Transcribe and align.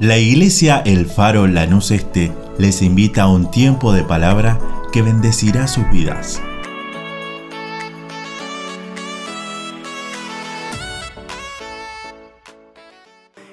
La 0.00 0.16
iglesia 0.16 0.82
El 0.84 1.06
Faro 1.06 1.46
Lanús 1.46 1.90
Este 1.90 2.32
les 2.58 2.82
invita 2.82 3.24
a 3.24 3.28
un 3.28 3.50
tiempo 3.50 3.92
de 3.92 4.02
palabra 4.02 4.58
que 4.90 5.02
bendecirá 5.02 5.68
sus 5.68 5.88
vidas. 5.90 6.42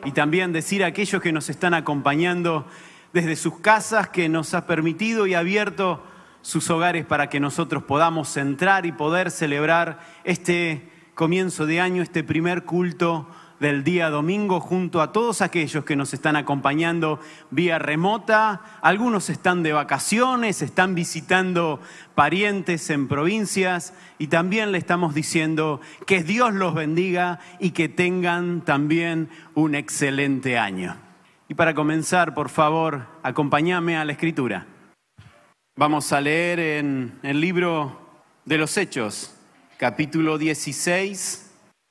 Y 0.06 0.12
también 0.12 0.54
decir 0.54 0.84
a 0.84 0.88
aquellos 0.88 1.22
que 1.22 1.32
nos 1.32 1.50
están 1.50 1.74
acompañando 1.74 2.66
desde 3.14 3.36
sus 3.36 3.60
casas 3.60 4.10
que 4.10 4.30
nos 4.30 4.54
ha 4.54 4.66
permitido 4.66 5.28
y 5.28 5.34
abierto 5.34 6.04
sus 6.42 6.70
hogares 6.70 7.06
para 7.06 7.30
que 7.30 7.40
nosotros 7.40 7.84
podamos 7.84 8.36
entrar 8.38 8.86
y 8.86 8.92
poder 8.92 9.30
celebrar 9.30 10.00
este 10.24 10.90
comienzo 11.16 11.66
de 11.66 11.82
año, 11.82 12.02
este 12.02 12.24
primer 12.24 12.64
culto 12.64 13.28
del 13.60 13.84
día 13.84 14.10
domingo 14.10 14.60
junto 14.60 15.02
a 15.02 15.12
todos 15.12 15.42
aquellos 15.42 15.84
que 15.84 15.96
nos 15.96 16.14
están 16.14 16.36
acompañando 16.36 17.20
vía 17.52 17.78
remota. 17.78 18.62
Algunos 18.82 19.30
están 19.30 19.64
de 19.64 19.74
vacaciones, 19.74 20.62
están 20.62 20.96
visitando 20.96 21.82
parientes 22.16 22.90
en 22.90 23.08
provincias 23.08 23.94
y 24.18 24.28
también 24.28 24.72
le 24.72 24.78
estamos 24.78 25.14
diciendo 25.14 25.82
que 26.06 26.24
Dios 26.24 26.54
los 26.54 26.74
bendiga 26.74 27.40
y 27.60 27.72
que 27.72 27.90
tengan 27.90 28.62
también 28.62 29.30
un 29.56 29.76
excelente 29.76 30.58
año. 30.58 30.96
Y 31.48 31.56
para 31.56 31.74
comenzar, 31.74 32.34
por 32.34 32.50
favor, 32.50 33.08
acompáñame 33.24 33.98
a 33.98 34.06
la 34.06 34.14
escritura. 34.14 34.68
Vamos 35.76 36.12
a 36.14 36.22
leer 36.22 36.60
en 36.60 37.20
el 37.24 37.42
libro 37.42 38.00
de 38.46 38.58
los 38.58 38.78
Hechos, 38.78 39.36
capítulo 39.78 40.38
16 40.38 41.49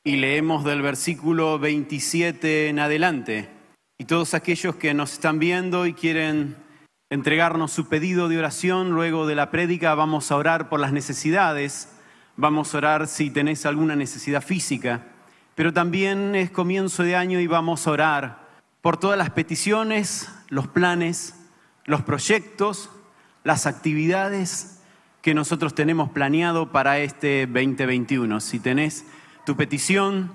y 0.08 0.16
leemos 0.16 0.64
del 0.64 0.80
versículo 0.80 1.58
27 1.58 2.70
en 2.70 2.78
adelante. 2.78 3.50
Y 3.98 4.06
todos 4.06 4.32
aquellos 4.32 4.76
que 4.76 4.95
nos 4.95 5.12
están 5.12 5.38
viendo 5.38 5.84
y 5.84 5.92
quieren 5.92 6.56
entregarnos 7.10 7.73
su 7.73 7.90
pedido 7.90 8.30
de 8.30 8.38
oración 8.38 8.92
luego 8.92 9.26
de 9.26 9.34
la 9.34 9.50
prédica, 9.50 9.95
vamos 9.95 10.32
a 10.32 10.37
orar 10.37 10.70
por 10.70 10.80
las 10.80 10.95
necesidades, 10.95 11.95
vamos 12.38 12.74
a 12.74 12.78
orar 12.78 13.06
si 13.06 13.28
tenés 13.28 13.66
alguna 13.66 13.96
necesidad 13.96 14.42
física, 14.42 15.04
pero 15.54 15.74
también 15.74 16.34
es 16.34 16.50
comienzo 16.50 17.02
de 17.02 17.15
año 17.15 17.38
y 17.38 17.46
vamos 17.46 17.87
a 17.87 17.90
orar 17.90 18.48
por 18.80 18.96
todas 18.96 19.18
las 19.18 19.28
peticiones, 19.28 20.30
los 20.48 20.68
planes, 20.68 21.34
los 21.84 22.00
proyectos, 22.00 22.88
las 23.45 23.66
actividades 23.66 24.80
que 25.20 25.34
nosotros 25.34 25.74
tenemos 25.74 26.09
planeado 26.09 26.72
para 26.72 26.98
este 26.98 27.46
2021. 27.46 28.40
Si 28.40 28.59
tenés 28.59 29.04
tu 29.49 29.57
petición, 29.57 30.30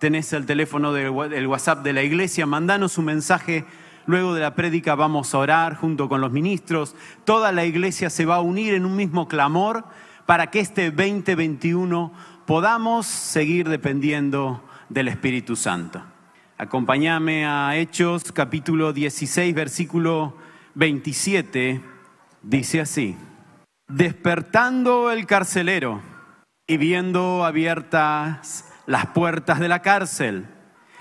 tenés 0.00 0.34
el 0.34 0.44
teléfono 0.44 0.92
del 0.92 1.46
WhatsApp 1.46 1.82
de 1.82 1.94
la 1.94 2.02
iglesia, 2.02 2.44
mandanos 2.44 2.98
un 2.98 3.06
mensaje. 3.06 3.64
Luego 4.04 4.34
de 4.34 4.42
la 4.42 4.54
prédica 4.54 4.94
vamos 4.94 5.32
a 5.32 5.38
orar 5.38 5.76
junto 5.76 6.10
con 6.10 6.20
los 6.20 6.30
ministros. 6.30 6.94
Toda 7.24 7.52
la 7.52 7.64
iglesia 7.64 8.10
se 8.10 8.26
va 8.26 8.36
a 8.36 8.40
unir 8.42 8.74
en 8.74 8.84
un 8.84 8.96
mismo 8.96 9.28
clamor 9.28 9.86
para 10.26 10.50
que 10.50 10.60
este 10.60 10.90
2021 10.90 12.12
podamos 12.46 13.06
seguir 13.06 13.66
dependiendo 13.66 14.62
del 14.90 15.08
Espíritu 15.08 15.56
Santo. 15.56 16.02
Acompáñame 16.58 17.46
a 17.46 17.78
Hechos 17.78 18.30
capítulo 18.30 18.92
16, 18.92 19.54
versículo 19.54 20.36
27. 20.74 21.80
Dice 22.42 22.82
así, 22.82 23.16
despertando 23.88 25.10
el 25.10 25.24
carcelero 25.24 26.19
y 26.70 26.76
viendo 26.76 27.44
abiertas 27.44 28.72
las 28.86 29.06
puertas 29.06 29.58
de 29.58 29.66
la 29.66 29.82
cárcel, 29.82 30.46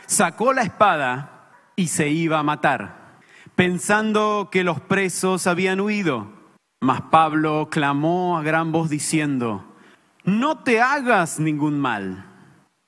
sacó 0.08 0.52
la 0.52 0.64
espada 0.64 1.52
y 1.76 1.90
se 1.90 2.10
iba 2.10 2.40
a 2.40 2.44
matar, 2.44 3.20
pensando 3.54 4.50
que 4.52 4.64
los 4.64 4.82
presos 4.82 5.46
habían 5.46 5.80
huido. 5.80 6.34
Mas 6.80 7.02
Pablo 7.12 7.68
clamó 7.70 8.40
a 8.40 8.42
gran 8.42 8.72
voz 8.72 8.90
diciendo, 8.90 9.64
no 10.24 10.58
te 10.64 10.82
hagas 10.82 11.40
ningún 11.40 11.80
mal, 11.80 12.26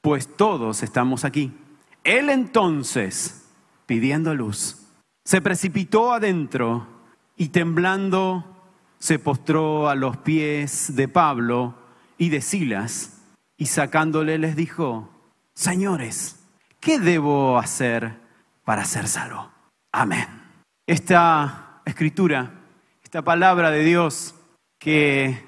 pues 0.01 0.35
todos 0.35 0.81
estamos 0.81 1.23
aquí. 1.23 1.56
Él 2.03 2.31
entonces, 2.31 3.47
pidiendo 3.85 4.33
luz, 4.33 4.88
se 5.23 5.39
precipitó 5.39 6.13
adentro 6.13 6.88
y 7.38 7.50
temblando 7.50 8.44
se 8.97 9.19
postró 9.19 9.88
a 9.88 9.94
los 9.94 10.17
pies 10.17 10.95
de 10.95 11.07
Pablo 11.07 11.75
y 12.21 12.29
de 12.29 12.41
Silas, 12.41 13.17
y 13.57 13.65
sacándole 13.65 14.37
les 14.37 14.55
dijo, 14.55 15.09
Señores, 15.55 16.39
¿qué 16.79 16.99
debo 16.99 17.57
hacer 17.57 18.13
para 18.63 18.85
ser 18.85 19.07
salvo? 19.07 19.49
Amén. 19.91 20.27
Esta 20.85 21.81
escritura, 21.83 22.51
esta 23.03 23.23
palabra 23.23 23.71
de 23.71 23.83
Dios, 23.83 24.35
que 24.77 25.43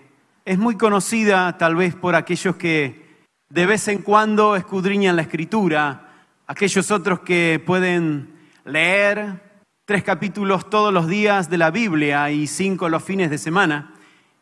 es 0.45 0.57
muy 0.57 0.75
conocida 0.75 1.59
tal 1.59 1.75
vez 1.75 1.93
por 1.93 2.15
aquellos 2.15 2.55
que 2.55 3.27
de 3.49 3.67
vez 3.67 3.87
en 3.87 3.99
cuando 4.01 4.55
escudriñan 4.55 5.15
la 5.15 5.21
escritura, 5.21 6.09
aquellos 6.47 6.89
otros 6.89 7.19
que 7.19 7.61
pueden 7.63 8.33
leer 8.65 9.61
tres 9.85 10.01
capítulos 10.01 10.71
todos 10.71 10.91
los 10.91 11.07
días 11.07 11.51
de 11.51 11.59
la 11.59 11.69
Biblia 11.69 12.31
y 12.31 12.47
cinco 12.47 12.89
los 12.89 13.03
fines 13.03 13.29
de 13.29 13.37
semana. 13.37 13.92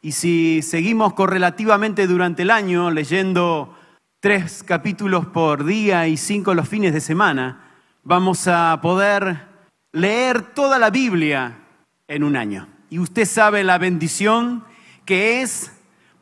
Y 0.03 0.13
si 0.13 0.63
seguimos 0.63 1.13
correlativamente 1.13 2.07
durante 2.07 2.41
el 2.41 2.49
año 2.49 2.89
leyendo 2.89 3.77
tres 4.19 4.63
capítulos 4.63 5.27
por 5.27 5.63
día 5.63 6.07
y 6.07 6.17
cinco 6.17 6.55
los 6.55 6.67
fines 6.67 6.91
de 6.91 7.01
semana, 7.01 7.71
vamos 8.03 8.47
a 8.47 8.79
poder 8.81 9.47
leer 9.91 10.41
toda 10.53 10.79
la 10.79 10.89
Biblia 10.89 11.59
en 12.07 12.23
un 12.23 12.35
año. 12.35 12.67
Y 12.89 12.97
usted 12.97 13.25
sabe 13.25 13.63
la 13.63 13.77
bendición 13.77 14.63
que 15.05 15.43
es 15.43 15.71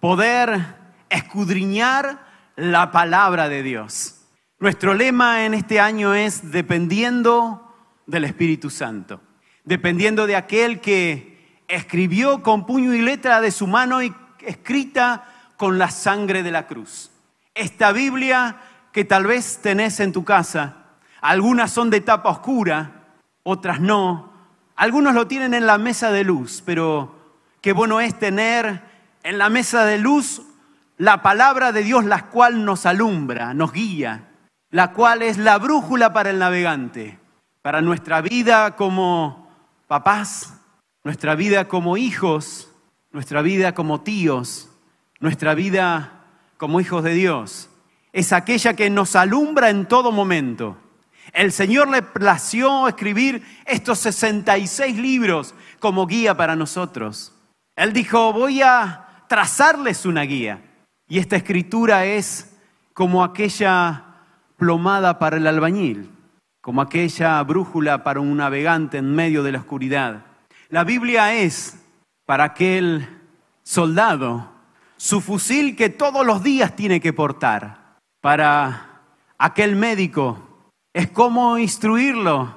poder 0.02 0.76
escudriñar 1.10 2.20
la 2.58 2.92
palabra 2.92 3.48
de 3.48 3.64
Dios. 3.64 4.26
Nuestro 4.60 4.94
lema 4.94 5.46
en 5.46 5.54
este 5.54 5.80
año 5.80 6.14
es 6.14 6.52
dependiendo 6.52 7.74
del 8.06 8.26
Espíritu 8.26 8.70
Santo, 8.70 9.22
dependiendo 9.64 10.28
de 10.28 10.36
aquel 10.36 10.82
que 10.82 11.29
escribió 11.70 12.44
con 12.44 12.66
puño 12.66 12.94
y 12.94 13.02
letra 13.02 13.40
de 13.40 13.52
su 13.52 13.68
mano 13.68 14.04
y 14.04 14.14
escrita 14.42 15.24
con 15.56 15.78
la 15.78 15.90
sangre 15.90 16.44
de 16.44 16.52
la 16.52 16.68
cruz. 16.68 17.12
Esta 17.54 17.94
Biblia 17.94 18.58
que 18.92 19.06
tal 19.06 19.28
vez 19.28 19.62
tenés 19.62 20.00
en 20.00 20.12
tu 20.12 20.26
casa, 20.26 20.76
algunas 21.22 21.72
son 21.72 21.90
de 21.90 22.02
tapa 22.02 22.30
oscura, 22.30 23.06
otras 23.44 23.80
no. 23.80 24.34
Algunos 24.76 25.14
lo 25.14 25.28
tienen 25.28 25.54
en 25.54 25.68
la 25.68 25.78
mesa 25.78 26.12
de 26.12 26.24
luz, 26.24 26.64
pero 26.66 27.16
qué 27.62 27.72
bueno 27.72 28.02
es 28.02 28.18
tener 28.18 28.82
en 29.24 29.38
la 29.38 29.50
mesa 29.50 29.86
de 29.86 30.00
luz 30.00 30.42
la 30.98 31.22
palabra 31.22 31.72
de 31.72 31.84
Dios, 31.84 32.04
la 32.06 32.28
cual 32.28 32.66
nos 32.66 32.86
alumbra, 32.86 33.54
nos 33.54 33.72
guía, 33.72 34.30
la 34.72 34.92
cual 34.92 35.22
es 35.22 35.38
la 35.38 35.58
brújula 35.58 36.14
para 36.14 36.30
el 36.30 36.40
navegante, 36.40 37.20
para 37.62 37.82
nuestra 37.82 38.22
vida 38.22 38.76
como 38.76 39.50
papás, 39.88 40.59
nuestra 41.04 41.36
vida 41.36 41.68
como 41.68 41.98
hijos, 41.98 42.72
nuestra 43.12 43.42
vida 43.42 43.74
como 43.74 44.02
tíos, 44.02 44.70
nuestra 45.20 45.54
vida 45.54 46.26
como 46.58 46.82
hijos 46.82 47.04
de 47.04 47.14
Dios. 47.14 47.70
Es 48.12 48.34
aquella 48.34 48.74
que 48.74 48.90
nos 48.90 49.16
alumbra 49.16 49.70
en 49.70 49.88
todo 49.88 50.12
momento. 50.12 50.78
El 51.34 51.52
Señor 51.52 51.90
le 51.90 52.02
plació 52.02 52.88
escribir 52.88 53.44
estos 53.66 54.00
66 54.00 54.98
libros 54.98 55.54
como 55.80 56.08
guía 56.08 56.36
para 56.36 56.56
nosotros. 56.56 57.34
Él 57.76 57.94
dijo, 57.94 58.34
voy 58.34 58.62
a 58.62 59.24
trazarles 59.28 60.06
una 60.06 60.24
guía. 60.24 60.62
Y 61.08 61.20
esta 61.20 61.36
escritura 61.36 62.06
es 62.06 62.58
como 62.94 63.24
aquella 63.24 64.06
plomada 64.58 65.20
para 65.20 65.38
el 65.38 65.48
albañil, 65.48 66.12
como 66.62 66.82
aquella 66.82 67.42
brújula 67.44 68.04
para 68.04 68.20
un 68.20 68.38
navegante 68.38 68.98
en 68.98 69.16
medio 69.16 69.44
de 69.44 69.54
la 69.54 69.60
oscuridad. 69.60 70.26
La 70.72 70.84
Biblia 70.84 71.34
es 71.34 71.80
para 72.28 72.44
aquel 72.44 73.08
soldado 73.64 74.52
su 74.98 75.20
fusil 75.20 75.76
que 75.76 75.90
todos 75.90 76.24
los 76.24 76.44
días 76.44 76.76
tiene 76.76 77.02
que 77.02 77.12
portar. 77.12 77.98
Para 78.22 79.02
aquel 79.40 79.76
médico 79.76 80.70
es 80.94 81.10
cómo 81.10 81.58
instruirlo 81.58 82.54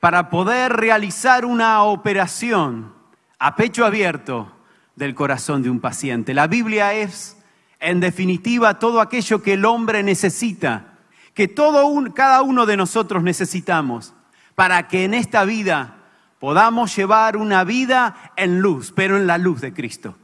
para 0.00 0.28
poder 0.28 0.72
realizar 0.72 1.44
una 1.44 1.84
operación 1.84 2.92
a 3.38 3.54
pecho 3.54 3.86
abierto 3.86 4.50
del 4.96 5.14
corazón 5.14 5.62
de 5.62 5.70
un 5.70 5.78
paciente. 5.78 6.34
La 6.34 6.48
Biblia 6.48 6.94
es, 6.94 7.36
en 7.78 8.00
definitiva, 8.00 8.80
todo 8.80 9.00
aquello 9.00 9.40
que 9.40 9.52
el 9.52 9.64
hombre 9.66 10.02
necesita, 10.02 10.98
que 11.32 11.46
todo 11.46 12.12
cada 12.12 12.42
uno 12.42 12.66
de 12.66 12.76
nosotros 12.76 13.22
necesitamos 13.22 14.14
para 14.56 14.88
que 14.88 15.04
en 15.04 15.14
esta 15.14 15.44
vida 15.44 16.01
podamos 16.42 16.96
llevar 16.96 17.36
una 17.36 17.62
vida 17.62 18.32
en 18.34 18.60
luz, 18.60 18.90
pero 18.90 19.16
en 19.16 19.28
la 19.28 19.38
luz 19.38 19.60
de 19.60 19.72
Cristo. 19.72 20.16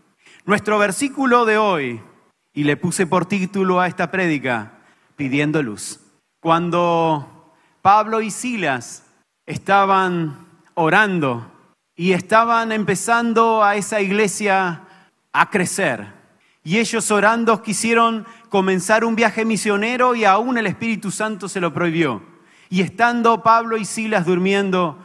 Nuestro 0.47 0.77
versículo 0.77 1.45
de 1.45 1.59
hoy, 1.59 2.03
y 2.53 2.65
le 2.65 2.77
puse 2.77 3.07
por 3.07 3.27
título 3.27 3.81
a 3.81 3.87
esta 3.87 4.11
prédica, 4.11 4.81
pidiendo 5.15 5.63
luz. 5.63 6.01
Cuando 6.41 7.55
Pablo 7.83 8.21
y 8.21 8.33
Silas 8.33 9.05
estaban 9.47 10.49
orando 10.75 11.53
y 11.95 12.11
estaban 12.11 12.73
empezando 12.73 13.63
a 13.63 13.77
esa 13.77 14.01
iglesia 14.01 14.89
a 15.33 15.51
crecer. 15.51 16.15
Y 16.65 16.79
ellos 16.79 17.13
orando 17.13 17.63
quisieron 17.63 18.27
comenzar 18.49 19.05
un 19.05 19.15
viaje 19.15 19.45
misionero 19.45 20.17
y 20.17 20.25
aún 20.25 20.59
el 20.59 20.67
Espíritu 20.67 21.13
Santo 21.13 21.49
se 21.49 21.61
lo 21.61 21.73
prohibió. 21.73 22.25
Y 22.71 22.81
estando 22.81 23.45
Pablo 23.45 23.77
y 23.77 23.85
Silas 23.85 24.27
durmiendo, 24.27 24.99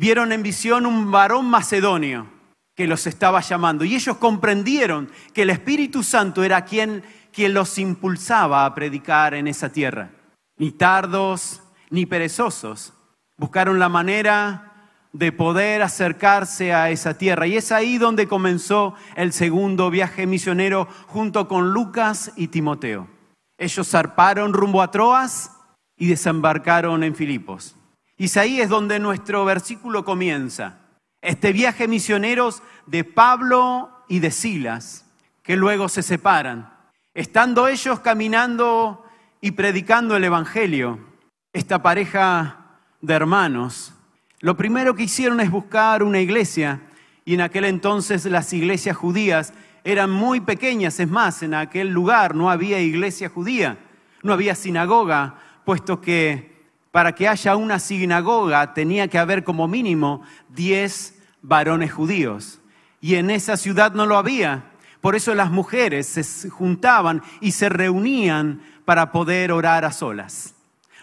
vieron 0.00 0.32
en 0.32 0.42
visión 0.42 0.86
un 0.86 1.10
varón 1.10 1.44
macedonio 1.44 2.26
que 2.74 2.86
los 2.86 3.06
estaba 3.06 3.42
llamando. 3.42 3.84
Y 3.84 3.94
ellos 3.94 4.16
comprendieron 4.16 5.10
que 5.34 5.42
el 5.42 5.50
Espíritu 5.50 6.02
Santo 6.02 6.42
era 6.42 6.64
quien, 6.64 7.04
quien 7.30 7.52
los 7.52 7.78
impulsaba 7.78 8.64
a 8.64 8.74
predicar 8.74 9.34
en 9.34 9.46
esa 9.46 9.68
tierra. 9.68 10.10
Ni 10.56 10.70
tardos 10.70 11.62
ni 11.90 12.06
perezosos. 12.06 12.94
Buscaron 13.36 13.78
la 13.78 13.90
manera 13.90 14.72
de 15.12 15.32
poder 15.32 15.82
acercarse 15.82 16.72
a 16.72 16.88
esa 16.88 17.18
tierra. 17.18 17.46
Y 17.46 17.58
es 17.58 17.70
ahí 17.70 17.98
donde 17.98 18.26
comenzó 18.26 18.94
el 19.16 19.34
segundo 19.34 19.90
viaje 19.90 20.26
misionero 20.26 20.88
junto 21.08 21.46
con 21.46 21.74
Lucas 21.74 22.32
y 22.36 22.48
Timoteo. 22.48 23.06
Ellos 23.58 23.90
zarparon 23.90 24.54
rumbo 24.54 24.80
a 24.80 24.90
Troas 24.90 25.50
y 25.98 26.06
desembarcaron 26.06 27.04
en 27.04 27.14
Filipos. 27.14 27.76
Ahí 28.36 28.60
es 28.60 28.68
donde 28.68 28.98
nuestro 28.98 29.44
versículo 29.44 30.04
comienza. 30.04 30.78
Este 31.22 31.52
viaje 31.52 31.88
misioneros 31.88 32.62
de 32.86 33.04
Pablo 33.04 33.90
y 34.08 34.18
de 34.20 34.30
Silas, 34.30 35.06
que 35.42 35.56
luego 35.56 35.88
se 35.88 36.02
separan. 36.02 36.72
Estando 37.14 37.68
ellos 37.68 38.00
caminando 38.00 39.04
y 39.40 39.52
predicando 39.52 40.16
el 40.16 40.24
Evangelio, 40.24 40.98
esta 41.52 41.82
pareja 41.82 42.78
de 43.00 43.14
hermanos 43.14 43.94
lo 44.42 44.56
primero 44.56 44.94
que 44.94 45.02
hicieron 45.02 45.40
es 45.40 45.50
buscar 45.50 46.02
una 46.02 46.18
iglesia 46.18 46.80
y 47.26 47.34
en 47.34 47.42
aquel 47.42 47.66
entonces 47.66 48.24
las 48.24 48.54
iglesias 48.54 48.96
judías 48.96 49.52
eran 49.84 50.10
muy 50.10 50.40
pequeñas, 50.40 50.98
es 50.98 51.08
más, 51.08 51.42
en 51.42 51.52
aquel 51.52 51.88
lugar 51.88 52.34
no 52.34 52.50
había 52.50 52.80
iglesia 52.80 53.28
judía, 53.28 53.76
no 54.22 54.32
había 54.32 54.54
sinagoga, 54.54 55.34
puesto 55.66 56.00
que 56.00 56.59
para 56.90 57.14
que 57.14 57.28
haya 57.28 57.56
una 57.56 57.78
sinagoga 57.78 58.74
tenía 58.74 59.08
que 59.08 59.18
haber 59.18 59.44
como 59.44 59.68
mínimo 59.68 60.22
10 60.50 61.14
varones 61.42 61.92
judíos. 61.92 62.60
Y 63.00 63.14
en 63.14 63.30
esa 63.30 63.56
ciudad 63.56 63.92
no 63.92 64.06
lo 64.06 64.16
había. 64.16 64.64
Por 65.00 65.16
eso 65.16 65.34
las 65.34 65.50
mujeres 65.50 66.06
se 66.06 66.50
juntaban 66.50 67.22
y 67.40 67.52
se 67.52 67.68
reunían 67.68 68.62
para 68.84 69.12
poder 69.12 69.52
orar 69.52 69.84
a 69.84 69.92
solas. 69.92 70.54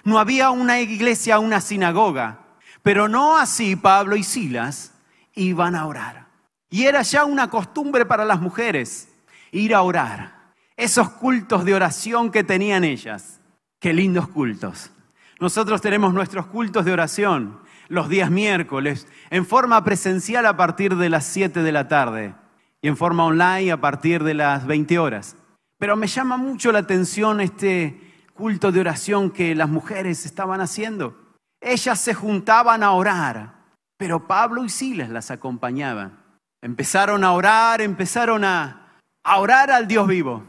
No 0.04 0.20
había 0.20 0.52
una 0.52 0.80
iglesia, 0.80 1.40
una 1.40 1.62
sinagoga. 1.62 2.40
Pero 2.84 3.08
no 3.08 3.38
así 3.38 3.76
Pablo 3.76 4.16
y 4.16 4.24
Silas 4.24 4.94
iban 5.34 5.76
a 5.76 5.86
orar. 5.86 6.28
Y 6.70 6.86
era 6.86 7.02
ya 7.02 7.26
una 7.26 7.50
costumbre 7.50 8.06
para 8.06 8.26
las 8.26 8.40
mujeres 8.40 9.10
ir 9.52 9.74
a 9.74 9.82
orar. 9.82 10.54
Esos 10.76 11.10
cultos 11.10 11.66
de 11.66 11.74
oración 11.74 12.30
que 12.32 12.44
tenían 12.44 12.84
ellas. 12.84 13.40
Qué 13.80 13.94
lindos 13.94 14.28
cultos. 14.28 14.92
Nosotros 15.40 15.82
tenemos 15.82 16.14
nuestros 16.14 16.48
cultos 16.48 16.86
de 16.86 16.94
oración 16.94 17.60
los 17.90 18.10
días 18.10 18.30
miércoles, 18.30 19.08
en 19.30 19.46
forma 19.46 19.84
presencial 19.84 20.46
a 20.46 20.58
partir 20.58 20.96
de 20.96 21.10
las 21.10 21.26
7 21.26 21.64
de 21.64 21.72
la 21.72 21.88
tarde 21.88 22.36
y 22.82 22.88
en 22.88 22.98
forma 22.98 23.26
online 23.26 23.72
a 23.72 23.80
partir 23.80 24.24
de 24.24 24.34
las 24.34 24.66
20 24.66 25.00
horas. 25.00 25.38
Pero 25.80 25.96
me 25.96 26.08
llama 26.08 26.38
mucho 26.38 26.72
la 26.72 26.80
atención 26.80 27.40
este 27.40 28.02
culto 28.34 28.72
de 28.72 28.80
oración 28.82 29.32
que 29.32 29.56
las 29.56 29.70
mujeres 29.70 30.26
estaban 30.26 30.62
haciendo. 30.62 31.18
Ellas 31.62 32.00
se 32.00 32.14
juntaban 32.14 32.84
a 32.84 32.92
orar, 32.92 33.56
pero 33.98 34.28
Pablo 34.28 34.64
y 34.64 34.70
Silas 34.70 35.10
las 35.10 35.32
acompañaban. 35.32 36.20
Empezaron 36.62 37.24
a 37.24 37.32
orar, 37.32 37.82
empezaron 37.82 38.44
a, 38.44 39.00
orar 39.24 39.72
al 39.72 39.88
Dios 39.88 40.08
vivo. 40.08 40.44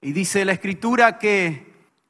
Y 0.00 0.12
dice 0.12 0.44
la 0.44 0.52
escritura 0.52 1.18
que 1.18 1.63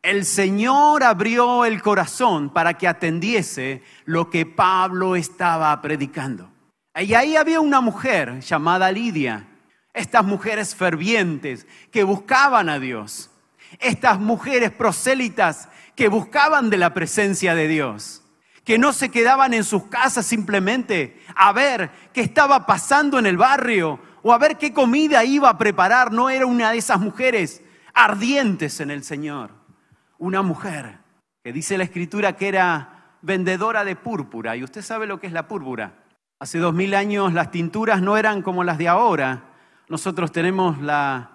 el 0.05 0.27
Señor 0.27 1.03
abrió 1.03 1.65
el 1.65 1.81
corazón 1.81 2.51
para 2.51 2.75
que 2.75 2.87
atendiese 2.87 3.83
lo 4.05 4.29
que 4.29 4.45
Pablo 4.45 5.17
estaba 5.17 5.81
predicando. 5.81 6.51
Y 6.95 7.15
ahí 7.15 7.37
había 7.37 7.61
una 7.61 7.81
mujer 7.81 8.41
llamada 8.41 8.93
Lidia, 8.93 9.49
estas 9.95 10.23
mujeres 10.23 10.75
fervientes 10.75 11.67
que 11.91 12.05
buscaban 12.05 12.69
a 12.69 12.79
Dios, 12.79 13.31
estas 13.81 14.21
mujeres 14.21 14.71
prosélitas 14.73 15.71
que 15.97 16.09
buscaban 16.09 16.69
de 16.69 16.77
la 16.77 16.93
presencia 16.93 17.55
de 17.55 17.67
Dios 17.67 18.21
que 18.65 18.79
no 18.79 18.95
se 18.95 19.11
quedaban 19.11 19.53
en 19.53 19.63
sus 19.63 19.85
casas 19.89 20.25
simplemente 20.25 21.23
a 21.37 21.53
ver 21.53 21.91
qué 22.15 22.23
estaba 22.23 22.65
pasando 22.65 23.19
en 23.19 23.27
el 23.27 23.37
barrio 23.37 24.01
o 24.23 24.33
a 24.33 24.39
ver 24.39 24.57
qué 24.57 24.73
comida 24.73 25.23
iba 25.23 25.51
a 25.51 25.59
preparar. 25.59 26.13
No 26.13 26.31
era 26.31 26.47
una 26.47 26.73
de 26.73 26.79
esas 26.79 26.99
mujeres 26.99 27.63
ardientes 27.93 28.81
en 28.81 28.91
el 28.91 29.05
Señor. 29.05 29.64
Una 30.19 30.43
mujer 30.43 30.99
que 31.43 31.53
dice 31.53 31.77
la 31.77 31.85
escritura 31.85 32.37
que 32.37 32.49
era 32.49 33.19
vendedora 33.23 33.85
de 33.85 33.97
púrpura. 33.97 34.57
Y 34.57 34.65
usted 34.65 34.83
sabe 34.83 35.07
lo 35.07 35.19
que 35.19 35.27
es 35.27 35.33
la 35.33 35.49
púrpura. 35.49 35.93
Hace 36.39 36.59
dos 36.59 36.75
mil 36.75 36.95
años 36.95 37.33
las 37.33 37.51
tinturas 37.51 38.03
no 38.03 38.17
eran 38.17 38.43
como 38.43 38.65
las 38.65 38.79
de 38.79 38.89
ahora. 38.89 39.45
Nosotros 39.89 40.33
tenemos 40.33 40.81
la, 40.81 41.31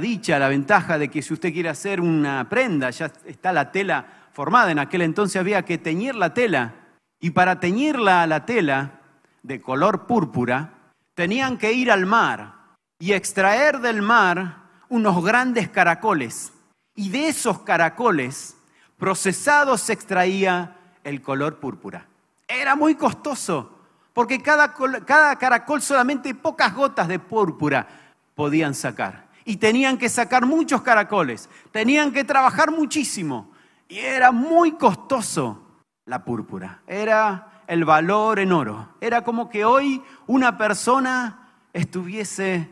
dicha, 0.00 0.38
la 0.38 0.48
ventaja 0.48 0.98
de 0.98 1.08
que 1.08 1.22
si 1.22 1.34
usted 1.34 1.52
quiere 1.52 1.68
hacer 1.68 2.00
una 2.00 2.48
prenda, 2.48 2.90
ya 2.90 3.06
está 3.26 3.52
la 3.52 3.72
tela 3.72 4.06
formada. 4.32 4.70
En 4.70 4.78
aquel 4.78 5.02
entonces 5.02 5.40
había 5.40 5.64
que 5.64 5.78
teñir 5.78 6.14
la 6.14 6.34
tela 6.34 6.74
y 7.20 7.30
para 7.30 7.60
teñirla 7.60 8.22
a 8.22 8.26
la 8.26 8.44
tela 8.44 9.00
de 9.42 9.60
color 9.60 10.06
púrpura 10.06 10.74
tenían 11.14 11.58
que 11.58 11.72
ir 11.72 11.90
al 11.90 12.06
mar 12.06 12.54
y 12.98 13.12
extraer 13.12 13.80
del 13.80 14.02
mar 14.02 14.62
unos 14.88 15.24
grandes 15.24 15.68
caracoles. 15.68 16.52
Y 16.94 17.10
de 17.10 17.28
esos 17.28 17.60
caracoles 17.60 18.56
procesados 18.98 19.80
se 19.80 19.92
extraía 19.92 20.76
el 21.04 21.22
color 21.22 21.58
púrpura. 21.58 22.06
Era 22.46 22.76
muy 22.76 22.94
costoso 22.94 23.78
porque 24.12 24.42
cada, 24.42 24.74
cada 25.04 25.36
caracol 25.36 25.80
solamente 25.80 26.34
pocas 26.34 26.74
gotas 26.74 27.08
de 27.08 27.18
púrpura 27.18 27.86
podían 28.34 28.74
sacar. 28.74 29.28
Y 29.44 29.56
tenían 29.56 29.98
que 29.98 30.08
sacar 30.08 30.46
muchos 30.46 30.82
caracoles, 30.82 31.48
tenían 31.72 32.12
que 32.12 32.24
trabajar 32.24 32.70
muchísimo. 32.70 33.50
Y 33.88 33.98
era 33.98 34.30
muy 34.30 34.72
costoso 34.72 35.62
la 36.06 36.24
púrpura. 36.24 36.82
Era 36.86 37.62
el 37.66 37.84
valor 37.84 38.38
en 38.38 38.52
oro. 38.52 38.94
Era 39.00 39.22
como 39.24 39.48
que 39.48 39.64
hoy 39.64 40.02
una 40.26 40.56
persona 40.56 41.48
estuviese 41.72 42.68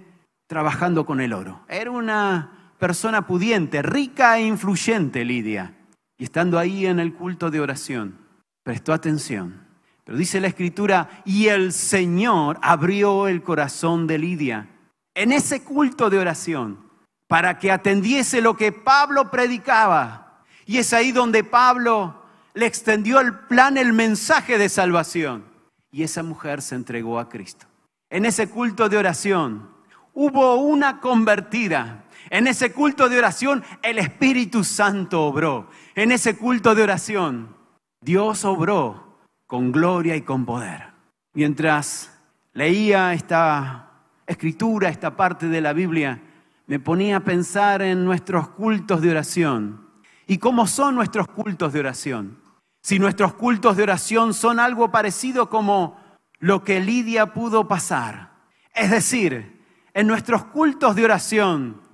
trabajando 0.47 1.05
con 1.05 1.21
el 1.21 1.33
oro. 1.33 1.61
Era 1.69 1.91
una 1.91 2.60
persona 2.81 3.27
pudiente, 3.27 3.83
rica 3.83 4.37
e 4.39 4.47
influyente, 4.47 5.25
Lidia. 5.25 5.77
Y 6.19 6.25
estando 6.25 6.59
ahí 6.59 6.87
en 6.87 6.99
el 6.99 7.15
culto 7.15 7.51
de 7.51 7.61
oración, 7.61 8.19
prestó 8.65 8.93
atención. 8.93 9.69
Pero 10.03 10.19
dice 10.19 10.41
la 10.41 10.49
escritura, 10.49 11.23
y 11.25 11.47
el 11.47 11.73
Señor 11.73 12.59
abrió 12.63 13.29
el 13.29 13.43
corazón 13.43 14.09
de 14.09 14.19
Lidia 14.19 14.69
en 15.15 15.31
ese 15.31 15.63
culto 15.63 16.11
de 16.11 16.19
oración 16.19 16.91
para 17.29 17.59
que 17.59 17.71
atendiese 17.71 18.41
lo 18.41 18.57
que 18.57 18.73
Pablo 18.73 19.31
predicaba 19.31 20.43
y 20.71 20.79
es 20.79 20.93
ahí 20.93 21.11
donde 21.11 21.43
Pablo 21.43 22.23
le 22.55 22.67
extendió 22.67 23.21
el 23.21 23.35
plan, 23.35 23.77
el 23.77 23.93
mensaje 23.93 24.57
de 24.57 24.69
salvación. 24.69 25.45
Y 25.91 26.05
esa 26.05 26.23
mujer 26.23 26.63
se 26.63 26.77
entregó 26.77 27.19
a 27.19 27.29
Cristo. 27.29 27.67
En 28.09 28.25
ese 28.25 28.49
culto 28.49 28.89
de 28.89 28.97
oración 28.97 29.69
hubo 30.15 30.55
una 30.55 31.01
convertida. 31.01 32.05
En 32.31 32.47
ese 32.47 32.73
culto 32.73 33.09
de 33.09 33.19
oración 33.19 33.65
el 33.83 33.99
Espíritu 33.99 34.63
Santo 34.63 35.25
obró. 35.25 35.69
En 35.97 36.13
ese 36.13 36.37
culto 36.37 36.77
de 36.77 36.85
oración 36.85 37.57
Dios 38.01 38.45
obró 38.45 39.19
con 39.47 39.73
gloria 39.73 40.15
y 40.15 40.23
con 40.23 40.47
poder. 40.47 40.93
Mientras 41.35 42.17
leía 42.53 43.13
esta 43.13 43.91
escritura, 44.27 44.89
esta 44.89 45.17
parte 45.17 45.49
de 45.49 45.61
la 45.61 45.73
Biblia, 45.73 46.23
me 46.69 46.79
ponía 46.79 47.17
a 47.17 47.25
pensar 47.25 47.83
en 47.83 48.05
nuestros 48.05 48.49
cultos 48.51 49.03
de 49.03 49.11
oración 49.11 49.89
y 50.29 50.39
cómo 50.39 50.69
son 50.69 50.95
nuestros 50.95 51.27
cultos 51.27 51.73
de 51.73 51.81
oración. 51.81 52.39
Si 52.81 53.01
nuestros 53.01 53.35
cultos 53.35 53.77
de 53.77 53.83
oración 53.83 54.35
son 54.35 54.61
algo 54.61 54.93
parecido 54.93 55.51
como 55.51 55.99
lo 56.39 56.63
que 56.63 56.79
Lidia 56.79 57.35
pudo 57.35 57.67
pasar. 57.67 58.31
Es 58.73 58.93
decir, 58.93 59.67
en 59.93 60.07
nuestros 60.07 60.45
cultos 60.45 60.95
de 60.95 61.05
oración 61.05 61.90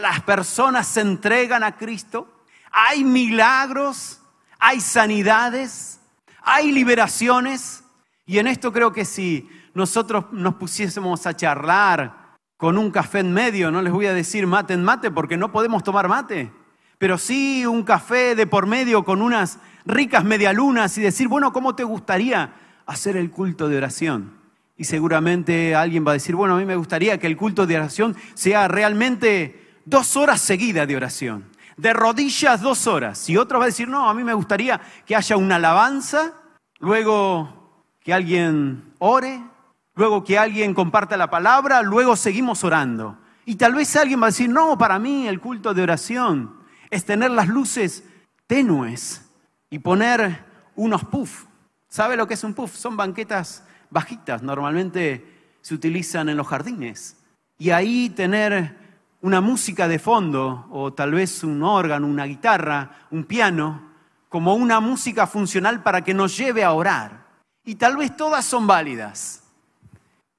las 0.00 0.22
personas 0.22 0.86
se 0.86 1.00
entregan 1.00 1.62
a 1.62 1.76
Cristo, 1.76 2.44
hay 2.70 3.04
milagros, 3.04 4.20
hay 4.58 4.80
sanidades, 4.80 6.00
hay 6.42 6.72
liberaciones. 6.72 7.84
Y 8.24 8.38
en 8.38 8.46
esto 8.46 8.72
creo 8.72 8.92
que 8.92 9.04
si 9.04 9.48
nosotros 9.74 10.26
nos 10.32 10.54
pusiésemos 10.54 11.26
a 11.26 11.36
charlar 11.36 12.36
con 12.56 12.78
un 12.78 12.90
café 12.90 13.20
en 13.20 13.32
medio, 13.32 13.70
no 13.70 13.82
les 13.82 13.92
voy 13.92 14.06
a 14.06 14.14
decir 14.14 14.46
mate 14.46 14.74
en 14.74 14.84
mate 14.84 15.10
porque 15.10 15.36
no 15.36 15.52
podemos 15.52 15.82
tomar 15.82 16.08
mate 16.08 16.50
pero 16.98 17.18
sí 17.18 17.66
un 17.66 17.82
café 17.82 18.36
de 18.36 18.46
por 18.46 18.68
medio 18.68 19.04
con 19.04 19.22
unas 19.22 19.58
ricas 19.84 20.22
medialunas 20.22 20.96
y 20.98 21.00
decir, 21.00 21.26
bueno, 21.26 21.52
¿cómo 21.52 21.74
te 21.74 21.82
gustaría 21.82 22.52
hacer 22.86 23.16
el 23.16 23.30
culto 23.30 23.68
de 23.68 23.76
oración. 23.76 24.32
Y 24.76 24.84
seguramente 24.84 25.74
alguien 25.74 26.06
va 26.06 26.10
a 26.12 26.14
decir, 26.14 26.34
bueno, 26.34 26.54
a 26.54 26.58
mí 26.58 26.64
me 26.64 26.76
gustaría 26.76 27.18
que 27.18 27.26
el 27.26 27.36
culto 27.36 27.66
de 27.66 27.76
oración 27.76 28.16
sea 28.34 28.68
realmente 28.68 29.61
dos 29.84 30.16
horas 30.16 30.40
seguidas 30.40 30.86
de 30.86 30.96
oración, 30.96 31.48
de 31.76 31.92
rodillas 31.92 32.60
dos 32.60 32.86
horas. 32.86 33.28
Y 33.28 33.36
otro 33.36 33.58
va 33.58 33.64
a 33.64 33.66
decir, 33.66 33.88
no, 33.88 34.08
a 34.08 34.14
mí 34.14 34.24
me 34.24 34.34
gustaría 34.34 34.80
que 35.06 35.16
haya 35.16 35.36
una 35.36 35.56
alabanza, 35.56 36.32
luego 36.78 37.84
que 38.00 38.12
alguien 38.12 38.94
ore, 38.98 39.42
luego 39.94 40.24
que 40.24 40.38
alguien 40.38 40.74
comparta 40.74 41.16
la 41.16 41.30
palabra, 41.30 41.82
luego 41.82 42.16
seguimos 42.16 42.64
orando. 42.64 43.18
Y 43.44 43.56
tal 43.56 43.74
vez 43.74 43.94
alguien 43.96 44.20
va 44.20 44.26
a 44.26 44.30
decir, 44.30 44.48
no, 44.48 44.78
para 44.78 44.98
mí 44.98 45.26
el 45.26 45.40
culto 45.40 45.74
de 45.74 45.82
oración 45.82 46.56
es 46.90 47.04
tener 47.04 47.30
las 47.30 47.48
luces 47.48 48.04
tenues 48.46 49.22
y 49.70 49.78
poner 49.78 50.44
unos 50.76 51.04
puff. 51.04 51.46
¿Sabe 51.88 52.16
lo 52.16 52.26
que 52.26 52.34
es 52.34 52.44
un 52.44 52.54
puff? 52.54 52.74
Son 52.76 52.96
banquetas 52.96 53.64
bajitas, 53.90 54.42
normalmente 54.42 55.56
se 55.60 55.74
utilizan 55.74 56.28
en 56.28 56.36
los 56.36 56.46
jardines. 56.46 57.16
Y 57.58 57.70
ahí 57.70 58.10
tener 58.10 58.76
una 59.22 59.40
música 59.40 59.88
de 59.88 59.98
fondo, 59.98 60.66
o 60.70 60.92
tal 60.92 61.12
vez 61.12 61.44
un 61.44 61.62
órgano, 61.62 62.06
una 62.06 62.24
guitarra, 62.24 63.06
un 63.10 63.24
piano, 63.24 63.92
como 64.28 64.54
una 64.54 64.80
música 64.80 65.26
funcional 65.26 65.82
para 65.82 66.02
que 66.02 66.12
nos 66.12 66.36
lleve 66.36 66.64
a 66.64 66.72
orar. 66.72 67.26
Y 67.64 67.76
tal 67.76 67.96
vez 67.96 68.16
todas 68.16 68.44
son 68.44 68.66
válidas. 68.66 69.44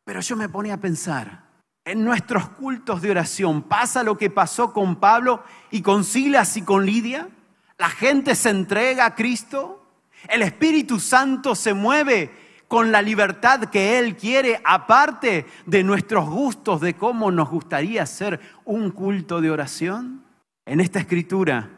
Pero 0.04 0.20
yo 0.20 0.36
me 0.36 0.50
ponía 0.50 0.74
a 0.74 0.82
pensar, 0.82 1.44
en 1.86 2.04
nuestros 2.04 2.50
cultos 2.50 3.02
de 3.02 3.12
oración 3.12 3.64
pasa 3.64 4.04
lo 4.04 4.18
que 4.18 4.30
pasó 4.30 4.74
con 4.74 4.98
Pablo 4.98 5.44
y 5.72 5.82
con 5.82 6.04
Silas 6.04 6.58
y 6.58 6.62
con 6.62 6.86
Lidia. 6.86 7.30
La 7.78 7.90
gente 7.90 8.36
se 8.36 8.50
entrega 8.50 9.06
a 9.06 9.16
Cristo. 9.16 9.86
El 10.28 10.42
Espíritu 10.42 11.00
Santo 11.00 11.56
se 11.56 11.74
mueve 11.74 12.43
con 12.74 12.92
la 12.92 13.04
libertad 13.04 13.66
que 13.66 14.00
Él 14.00 14.16
quiere, 14.16 14.60
aparte 14.66 15.46
de 15.68 15.84
nuestros 15.84 16.28
gustos, 16.28 16.82
de 16.82 16.96
cómo 16.96 17.30
nos 17.30 17.52
gustaría 17.52 18.02
hacer 18.02 18.40
un 18.66 18.90
culto 18.90 19.42
de 19.42 19.52
oración? 19.52 20.24
En 20.66 20.80
esta 20.80 20.98
escritura 20.98 21.70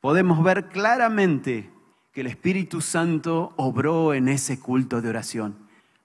podemos 0.00 0.44
ver 0.44 0.68
claramente 0.68 1.72
que 2.12 2.20
el 2.20 2.28
Espíritu 2.28 2.80
Santo 2.80 3.52
obró 3.56 4.14
en 4.14 4.28
ese 4.28 4.60
culto 4.60 5.02
de 5.02 5.08
oración. 5.08 5.56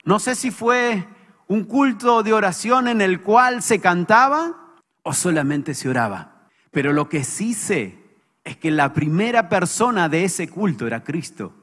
No 0.04 0.18
sé 0.18 0.34
si 0.34 0.50
fue 0.50 1.06
un 1.46 1.66
culto 1.66 2.24
de 2.24 2.34
oración 2.34 2.88
en 2.88 3.02
el 3.02 3.22
cual 3.22 3.62
se 3.62 3.80
cantaba 3.80 4.80
o 5.04 5.14
solamente 5.14 5.76
se 5.76 5.90
oraba, 5.90 6.48
pero 6.72 6.92
lo 6.92 7.08
que 7.08 7.24
sí 7.24 7.54
sé 7.54 8.00
es 8.44 8.58
que 8.58 8.72
la 8.72 8.94
primera 8.94 9.48
persona 9.48 10.10
de 10.10 10.24
ese 10.24 10.48
culto 10.50 10.88
era 10.88 11.04
Cristo. 11.04 11.54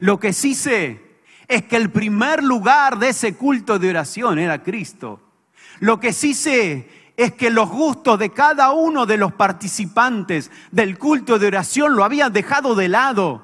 Lo 0.00 0.18
que 0.18 0.32
sí 0.32 0.56
sé 0.56 1.13
es 1.54 1.62
que 1.64 1.76
el 1.76 1.90
primer 1.90 2.42
lugar 2.42 2.98
de 2.98 3.10
ese 3.10 3.36
culto 3.36 3.78
de 3.78 3.90
oración 3.90 4.40
era 4.40 4.62
Cristo. 4.62 5.20
Lo 5.78 6.00
que 6.00 6.12
sí 6.12 6.34
sé 6.34 7.12
es 7.16 7.34
que 7.34 7.48
los 7.48 7.68
gustos 7.68 8.18
de 8.18 8.30
cada 8.30 8.72
uno 8.72 9.06
de 9.06 9.16
los 9.16 9.32
participantes 9.34 10.50
del 10.72 10.98
culto 10.98 11.38
de 11.38 11.46
oración 11.46 11.94
lo 11.94 12.02
habían 12.02 12.32
dejado 12.32 12.74
de 12.74 12.88
lado. 12.88 13.42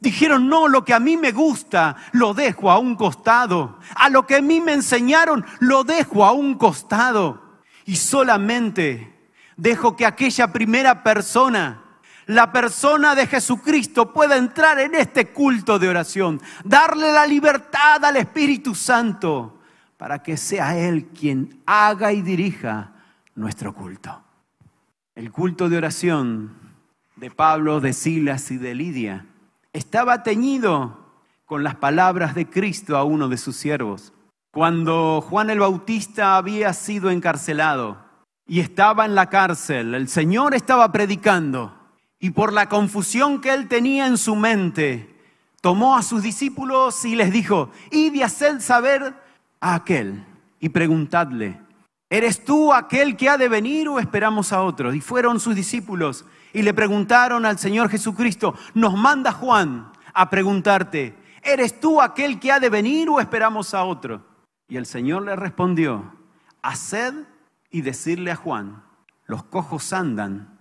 Dijeron, 0.00 0.48
no, 0.48 0.68
lo 0.68 0.84
que 0.84 0.92
a 0.92 1.00
mí 1.00 1.16
me 1.16 1.32
gusta 1.32 1.96
lo 2.12 2.34
dejo 2.34 2.70
a 2.70 2.78
un 2.78 2.94
costado. 2.94 3.78
A 3.94 4.10
lo 4.10 4.26
que 4.26 4.36
a 4.36 4.42
mí 4.42 4.60
me 4.60 4.74
enseñaron 4.74 5.46
lo 5.58 5.82
dejo 5.82 6.26
a 6.26 6.32
un 6.32 6.56
costado. 6.56 7.40
Y 7.86 7.96
solamente 7.96 9.14
dejo 9.56 9.96
que 9.96 10.04
aquella 10.04 10.52
primera 10.52 11.02
persona 11.02 11.85
la 12.26 12.50
persona 12.52 13.14
de 13.14 13.26
Jesucristo 13.26 14.12
pueda 14.12 14.36
entrar 14.36 14.80
en 14.80 14.94
este 14.94 15.28
culto 15.28 15.78
de 15.78 15.88
oración, 15.88 16.40
darle 16.64 17.12
la 17.12 17.26
libertad 17.26 18.04
al 18.04 18.16
Espíritu 18.16 18.74
Santo 18.74 19.60
para 19.96 20.22
que 20.22 20.36
sea 20.36 20.76
Él 20.76 21.06
quien 21.06 21.62
haga 21.66 22.12
y 22.12 22.22
dirija 22.22 22.92
nuestro 23.36 23.72
culto. 23.72 24.22
El 25.14 25.30
culto 25.30 25.68
de 25.68 25.76
oración 25.76 26.52
de 27.14 27.30
Pablo, 27.30 27.80
de 27.80 27.92
Silas 27.92 28.50
y 28.50 28.58
de 28.58 28.74
Lidia 28.74 29.26
estaba 29.72 30.22
teñido 30.22 31.06
con 31.44 31.62
las 31.62 31.76
palabras 31.76 32.34
de 32.34 32.50
Cristo 32.50 32.96
a 32.96 33.04
uno 33.04 33.28
de 33.28 33.38
sus 33.38 33.56
siervos. 33.56 34.12
Cuando 34.50 35.20
Juan 35.20 35.48
el 35.48 35.60
Bautista 35.60 36.36
había 36.36 36.72
sido 36.72 37.10
encarcelado 37.10 37.98
y 38.46 38.60
estaba 38.60 39.04
en 39.04 39.14
la 39.14 39.30
cárcel, 39.30 39.94
el 39.94 40.08
Señor 40.08 40.54
estaba 40.54 40.90
predicando 40.90 41.85
y 42.18 42.30
por 42.30 42.52
la 42.52 42.68
confusión 42.68 43.40
que 43.40 43.52
él 43.52 43.68
tenía 43.68 44.06
en 44.06 44.18
su 44.18 44.36
mente, 44.36 45.14
tomó 45.60 45.96
a 45.96 46.02
sus 46.02 46.22
discípulos 46.22 47.04
y 47.04 47.16
les 47.16 47.32
dijo, 47.32 47.70
id 47.90 48.14
y 48.14 48.22
haced 48.22 48.60
saber 48.60 49.14
a 49.60 49.74
aquel 49.74 50.24
y 50.60 50.68
preguntadle, 50.70 51.60
¿eres 52.08 52.44
tú 52.44 52.72
aquel 52.72 53.16
que 53.16 53.28
ha 53.28 53.36
de 53.36 53.48
venir 53.48 53.88
o 53.88 53.98
esperamos 53.98 54.52
a 54.52 54.62
otro? 54.62 54.94
Y 54.94 55.00
fueron 55.00 55.40
sus 55.40 55.54
discípulos 55.54 56.24
y 56.52 56.62
le 56.62 56.72
preguntaron 56.72 57.44
al 57.44 57.58
Señor 57.58 57.90
Jesucristo, 57.90 58.54
nos 58.74 58.94
manda 58.94 59.32
Juan 59.32 59.92
a 60.14 60.30
preguntarte, 60.30 61.14
¿eres 61.42 61.78
tú 61.80 62.00
aquel 62.00 62.40
que 62.40 62.50
ha 62.50 62.60
de 62.60 62.70
venir 62.70 63.10
o 63.10 63.20
esperamos 63.20 63.74
a 63.74 63.84
otro? 63.84 64.24
Y 64.68 64.76
el 64.76 64.86
Señor 64.86 65.22
le 65.22 65.36
respondió, 65.36 66.14
haced 66.62 67.12
y 67.70 67.82
decirle 67.82 68.30
a 68.30 68.36
Juan, 68.36 68.82
los 69.26 69.44
cojos 69.44 69.92
andan 69.92 70.55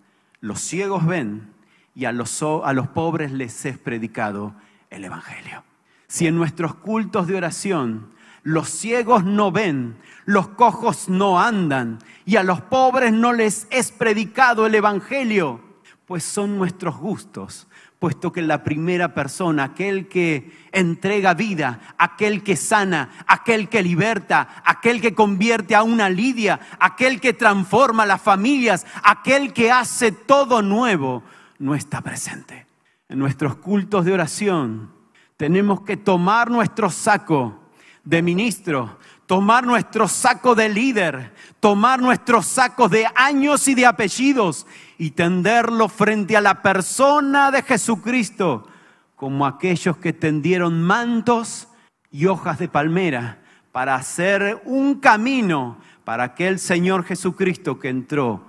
los 0.46 0.62
ciegos 0.62 1.08
ven 1.08 1.52
y 1.96 2.06
a 2.06 2.12
los, 2.12 2.44
a 2.44 2.72
los 2.74 2.88
pobres 2.90 3.32
les 3.32 3.66
es 3.66 3.80
predicado 3.80 4.54
el 4.92 5.04
Evangelio. 5.04 5.64
Si 6.06 6.28
en 6.28 6.36
nuestros 6.36 6.76
cultos 6.76 7.26
de 7.26 7.36
oración 7.36 8.12
los 8.44 8.70
ciegos 8.70 9.24
no 9.24 9.52
ven, 9.52 9.98
los 10.26 10.50
cojos 10.50 11.10
no 11.10 11.42
andan 11.42 11.98
y 12.26 12.36
a 12.36 12.44
los 12.44 12.62
pobres 12.62 13.12
no 13.12 13.34
les 13.34 13.66
es 13.72 13.92
predicado 13.92 14.68
el 14.68 14.76
Evangelio, 14.76 15.62
pues 16.06 16.24
son 16.24 16.60
nuestros 16.60 16.96
gustos, 16.98 17.68
puesto 18.00 18.32
que 18.32 18.42
la 18.42 18.64
primera 18.64 19.14
persona, 19.14 19.64
aquel 19.64 20.08
que 20.08 20.52
entrega 20.72 21.34
vida, 21.34 21.80
aquel 21.98 22.44
que 22.44 22.56
sana, 22.56 23.10
aquel 23.28 23.70
que 23.70 23.82
liberta, 23.82 24.62
aquel 24.66 25.02
que 25.02 25.14
convierte 25.14 25.76
a 25.76 25.84
una 25.84 26.10
lidia, 26.10 26.60
aquel 26.80 27.20
que 27.20 27.34
transforma 27.34 28.06
las 28.06 28.22
familias, 28.22 28.86
aquel 29.04 29.54
que 29.54 29.72
hace 29.72 30.12
todo 30.12 30.62
nuevo, 30.62 31.24
no 31.58 31.76
está 31.76 32.02
presente. 32.02 32.68
En 33.08 33.20
nuestros 33.20 33.56
cultos 33.56 34.06
de 34.06 34.14
oración 34.14 34.92
tenemos 35.38 35.82
que 35.82 35.98
tomar 35.98 36.50
nuestro 36.50 36.90
saco 36.90 37.65
de 38.06 38.22
ministro, 38.22 38.98
tomar 39.26 39.66
nuestro 39.66 40.08
saco 40.08 40.56
de 40.56 40.70
líder, 40.70 41.34
tomar 41.60 42.00
nuestros 42.00 42.46
sacos 42.46 42.92
de 42.92 43.08
años 43.16 43.68
y 43.68 43.76
de 43.76 43.86
apellidos 43.86 44.68
y 44.98 45.12
tenderlo 45.12 45.90
frente 45.90 46.38
a 46.38 46.42
la 46.42 46.62
persona 46.62 47.52
de 47.52 47.64
Jesucristo, 47.64 48.68
como 49.16 49.46
aquellos 49.46 49.98
que 49.98 50.14
tendieron 50.14 50.82
mantos 50.82 51.68
y 52.12 52.28
hojas 52.28 52.60
de 52.60 52.68
palmera 52.68 53.42
para 53.72 53.96
hacer 53.96 54.62
un 54.66 54.96
camino 55.00 55.78
para 56.04 56.24
aquel 56.24 56.60
Señor 56.60 57.04
Jesucristo 57.04 57.80
que 57.80 57.90
entró 57.90 58.46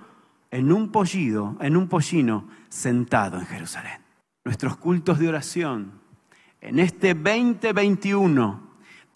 en 0.51 0.71
un 0.71 0.91
pollido, 0.91 1.57
en 1.59 1.75
un 1.75 1.87
pollino 1.87 2.47
sentado 2.69 3.39
en 3.39 3.45
Jerusalén. 3.47 3.99
Nuestros 4.45 4.77
cultos 4.77 5.19
de 5.19 5.27
oración 5.27 5.99
en 6.61 6.79
este 6.79 7.13
2021 7.13 8.66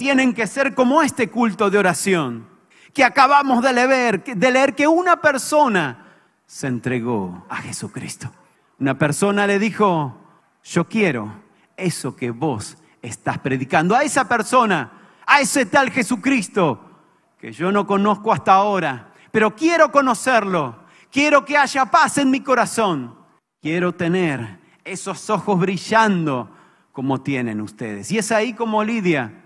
tienen 0.01 0.33
que 0.33 0.47
ser 0.47 0.73
como 0.73 1.03
este 1.03 1.29
culto 1.29 1.69
de 1.69 1.77
oración 1.77 2.47
que 2.91 3.03
acabamos 3.03 3.61
de 3.61 3.71
leer, 3.71 4.23
de 4.23 4.51
leer 4.51 4.73
que 4.73 4.87
una 4.87 5.21
persona 5.21 6.07
se 6.47 6.65
entregó 6.65 7.45
a 7.47 7.57
Jesucristo. 7.57 8.31
Una 8.79 8.97
persona 8.97 9.45
le 9.45 9.59
dijo, 9.59 10.17
yo 10.63 10.85
quiero 10.85 11.31
eso 11.77 12.15
que 12.15 12.31
vos 12.31 12.79
estás 12.99 13.37
predicando. 13.37 13.95
A 13.95 14.01
esa 14.01 14.27
persona, 14.27 14.91
a 15.23 15.39
ese 15.39 15.67
tal 15.67 15.91
Jesucristo, 15.91 16.81
que 17.39 17.51
yo 17.51 17.71
no 17.71 17.85
conozco 17.85 18.33
hasta 18.33 18.53
ahora, 18.53 19.11
pero 19.29 19.55
quiero 19.55 19.91
conocerlo. 19.91 20.77
Quiero 21.11 21.45
que 21.45 21.59
haya 21.59 21.85
paz 21.85 22.17
en 22.17 22.31
mi 22.31 22.39
corazón. 22.39 23.15
Quiero 23.61 23.93
tener 23.93 24.61
esos 24.83 25.29
ojos 25.29 25.59
brillando 25.59 26.49
como 26.91 27.21
tienen 27.21 27.61
ustedes. 27.61 28.11
Y 28.11 28.17
es 28.17 28.31
ahí 28.31 28.53
como 28.53 28.83
Lidia 28.83 29.40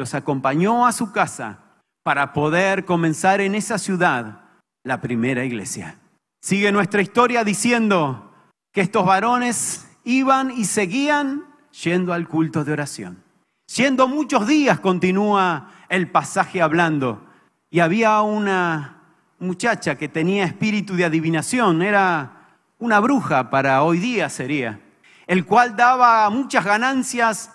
los 0.00 0.14
acompañó 0.14 0.86
a 0.86 0.92
su 0.92 1.12
casa 1.12 1.58
para 2.02 2.32
poder 2.32 2.86
comenzar 2.86 3.42
en 3.42 3.54
esa 3.54 3.76
ciudad 3.76 4.40
la 4.82 5.02
primera 5.02 5.44
iglesia. 5.44 5.98
Sigue 6.40 6.72
nuestra 6.72 7.02
historia 7.02 7.44
diciendo 7.44 8.32
que 8.72 8.80
estos 8.80 9.04
varones 9.04 9.86
iban 10.04 10.52
y 10.52 10.64
seguían 10.64 11.44
yendo 11.82 12.14
al 12.14 12.26
culto 12.28 12.64
de 12.64 12.72
oración. 12.72 13.22
Siendo 13.68 14.08
muchos 14.08 14.46
días, 14.46 14.80
continúa 14.80 15.70
el 15.90 16.10
pasaje 16.10 16.62
hablando, 16.62 17.22
y 17.68 17.80
había 17.80 18.22
una 18.22 19.02
muchacha 19.38 19.96
que 19.96 20.08
tenía 20.08 20.44
espíritu 20.44 20.96
de 20.96 21.04
adivinación, 21.04 21.82
era 21.82 22.48
una 22.78 23.00
bruja 23.00 23.50
para 23.50 23.82
hoy 23.82 23.98
día 23.98 24.30
sería, 24.30 24.80
el 25.26 25.44
cual 25.44 25.76
daba 25.76 26.30
muchas 26.30 26.64
ganancias 26.64 27.52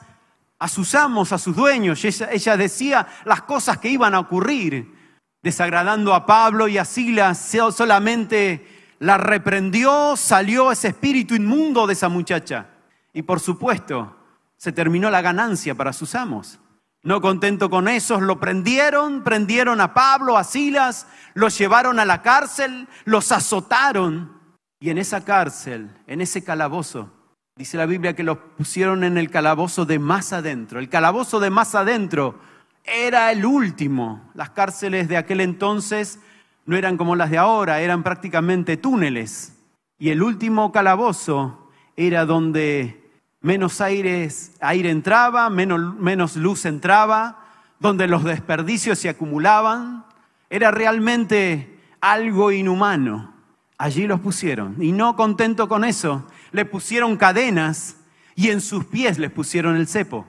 a 0.60 0.68
sus 0.68 0.96
amos, 0.96 1.32
a 1.32 1.38
sus 1.38 1.56
dueños. 1.56 2.04
Ella, 2.06 2.30
ella, 2.32 2.58
decía 2.58 3.08
las 3.26 3.42
cosas 3.42 3.78
que 3.78 3.90
iban 3.90 4.14
a 4.14 4.20
ocurrir, 4.20 4.94
desagradando 5.42 6.14
a 6.14 6.26
Pablo 6.26 6.68
y 6.68 6.78
a 6.78 6.86
Silas. 6.86 7.54
Solamente 7.76 8.94
la 9.00 9.18
reprendió, 9.18 10.16
salió 10.16 10.72
ese 10.72 10.90
espíritu 10.90 11.36
inmundo 11.36 11.88
de 11.88 11.94
esa 11.94 12.10
muchacha. 12.10 12.68
Y 13.14 13.22
por 13.22 13.40
supuesto, 13.40 14.16
se 14.58 14.72
terminó 14.72 15.10
la 15.10 15.22
ganancia 15.22 15.76
para 15.76 15.94
sus 15.94 16.16
amos. 16.16 16.60
No 17.04 17.22
contento 17.22 17.70
con 17.70 17.88
eso, 17.88 18.20
lo 18.20 18.40
prendieron, 18.40 19.24
prendieron 19.24 19.80
a 19.80 19.94
Pablo, 19.94 20.38
a 20.38 20.44
Silas, 20.44 21.06
los 21.36 21.56
llevaron 21.56 22.00
a 22.00 22.06
la 22.06 22.24
cárcel, 22.24 22.88
los 23.04 23.32
azotaron. 23.32 24.42
Y 24.80 24.90
en 24.90 24.98
esa 24.98 25.24
cárcel, 25.24 25.96
en 26.08 26.22
ese 26.22 26.44
calabozo, 26.44 27.14
dice 27.58 27.78
la 27.78 27.86
Biblia 27.86 28.18
que 28.18 28.24
los 28.24 28.38
pusieron 28.58 29.06
en 29.06 29.18
el 29.18 29.30
calabozo 29.30 29.86
de 29.86 29.98
más 29.98 30.34
adentro. 30.34 30.78
El 30.78 30.90
calabozo 30.90 31.40
de 31.40 31.50
más 31.50 31.74
adentro 31.74 32.38
era 32.84 33.32
el 33.32 33.46
último. 33.46 34.30
Las 34.34 34.50
cárceles 34.50 35.08
de 35.08 35.16
aquel 35.16 35.40
entonces 35.40 36.20
no 36.66 36.76
eran 36.76 36.98
como 36.98 37.16
las 37.16 37.32
de 37.32 37.38
ahora, 37.38 37.80
eran 37.80 38.04
prácticamente 38.04 38.76
túneles. 38.76 39.58
Y 39.98 40.10
el 40.10 40.22
último 40.22 40.74
calabozo 40.74 41.70
era 41.96 42.26
donde 42.26 43.10
menos 43.40 43.80
aire, 43.80 44.28
entraba, 44.60 45.50
menos 45.50 46.36
luz 46.36 46.66
entraba, 46.66 47.40
donde 47.80 48.08
los 48.08 48.26
desperdicios 48.26 49.00
se 49.00 49.08
acumulaban. 49.08 50.04
Era 50.50 50.72
realmente 50.72 51.80
algo 52.02 52.52
inhumano. 52.52 53.34
Allí 53.78 54.08
los 54.08 54.20
pusieron. 54.20 54.76
Y 54.82 54.92
no 54.92 55.16
contento 55.16 55.68
con 55.68 55.84
eso, 55.84 56.26
le 56.52 56.66
pusieron 56.66 57.18
cadenas 57.18 57.98
y 58.36 58.50
en 58.50 58.62
sus 58.62 58.86
pies 58.86 59.20
les 59.20 59.32
pusieron 59.32 59.76
el 59.76 59.88
cepo. 59.88 60.26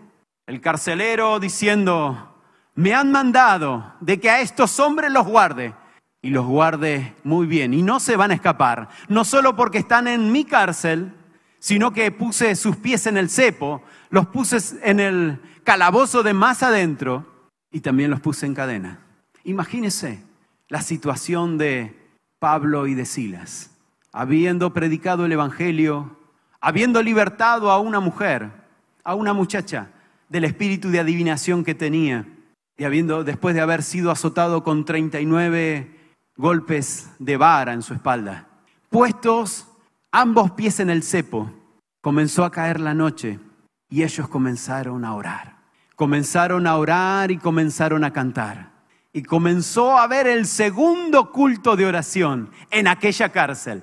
El 0.47 0.61
carcelero 0.61 1.41
diciendo, 1.41 2.37
me 2.75 2.95
han 2.95 3.11
mandado 3.11 3.95
de 4.01 4.21
que 4.21 4.31
a 4.31 4.41
estos 4.41 4.79
hombres 4.81 5.11
los 5.11 5.27
guarde 5.27 5.75
y 6.23 6.31
los 6.31 6.47
guarde 6.47 7.15
muy 7.25 7.47
bien. 7.47 7.75
Y 7.75 7.83
no 7.83 8.01
se 8.01 8.17
van 8.17 8.31
a 8.31 8.35
escapar, 8.35 8.89
no 9.09 9.25
solo 9.25 9.57
porque 9.57 9.79
están 9.79 10.09
en 10.09 10.31
mi 10.33 10.45
cárcel, 10.45 11.13
sino 11.59 11.93
que 11.93 12.11
puse 12.13 12.55
sus 12.55 12.77
pies 12.77 13.07
en 13.07 13.17
el 13.17 13.31
cepo, 13.31 13.83
los 14.11 14.27
puse 14.27 14.59
en 14.83 15.01
el 15.01 15.41
calabozo 15.65 16.23
de 16.23 16.33
más 16.33 16.63
adentro 16.63 17.27
y 17.73 17.81
también 17.81 18.11
los 18.11 18.21
puse 18.21 18.47
en 18.47 18.55
cadena. 18.55 19.01
Imagínese 19.45 20.23
la 20.69 20.83
situación 20.83 21.59
de 21.59 22.06
Pablo 22.39 22.87
y 22.87 22.95
de 22.95 23.07
Silas, 23.07 23.71
habiendo 24.13 24.73
predicado 24.73 25.25
el 25.25 25.33
Evangelio, 25.33 26.19
habiendo 26.61 27.03
libertado 27.03 27.71
a 27.71 27.79
una 27.81 28.01
mujer, 28.01 28.51
a 29.05 29.15
una 29.15 29.33
muchacha 29.33 29.91
del 30.29 30.45
espíritu 30.45 30.91
de 30.91 31.01
adivinación 31.01 31.65
que 31.65 31.75
tenía, 31.75 32.27
y 32.77 32.85
habiendo, 32.85 33.25
después 33.25 33.55
de 33.55 33.63
haber 33.63 33.83
sido 33.83 34.11
azotado 34.11 34.63
con 34.63 34.85
39 34.85 35.91
golpes 36.37 37.11
de 37.19 37.37
vara 37.39 37.73
en 37.73 37.83
su 37.83 37.95
espalda, 37.95 38.49
puestos 38.91 39.69
ambos 40.13 40.51
pies 40.51 40.81
en 40.81 40.91
el 40.91 41.03
cepo, 41.03 41.51
comenzó 42.03 42.45
a 42.45 42.51
caer 42.51 42.81
la 42.81 42.93
noche 42.93 43.41
y 43.89 44.03
ellos 44.03 44.29
comenzaron 44.29 45.05
a 45.05 45.15
orar. 45.15 45.57
Comenzaron 45.95 46.67
a 46.67 46.77
orar 46.77 47.31
y 47.31 47.39
comenzaron 47.39 48.05
a 48.05 48.13
cantar. 48.13 48.76
Y 49.17 49.23
comenzó 49.23 49.97
a 49.97 50.03
haber 50.03 50.27
el 50.27 50.45
segundo 50.45 51.33
culto 51.33 51.75
de 51.75 51.87
oración 51.87 52.51
en 52.71 52.87
aquella 52.87 53.31
cárcel. 53.31 53.83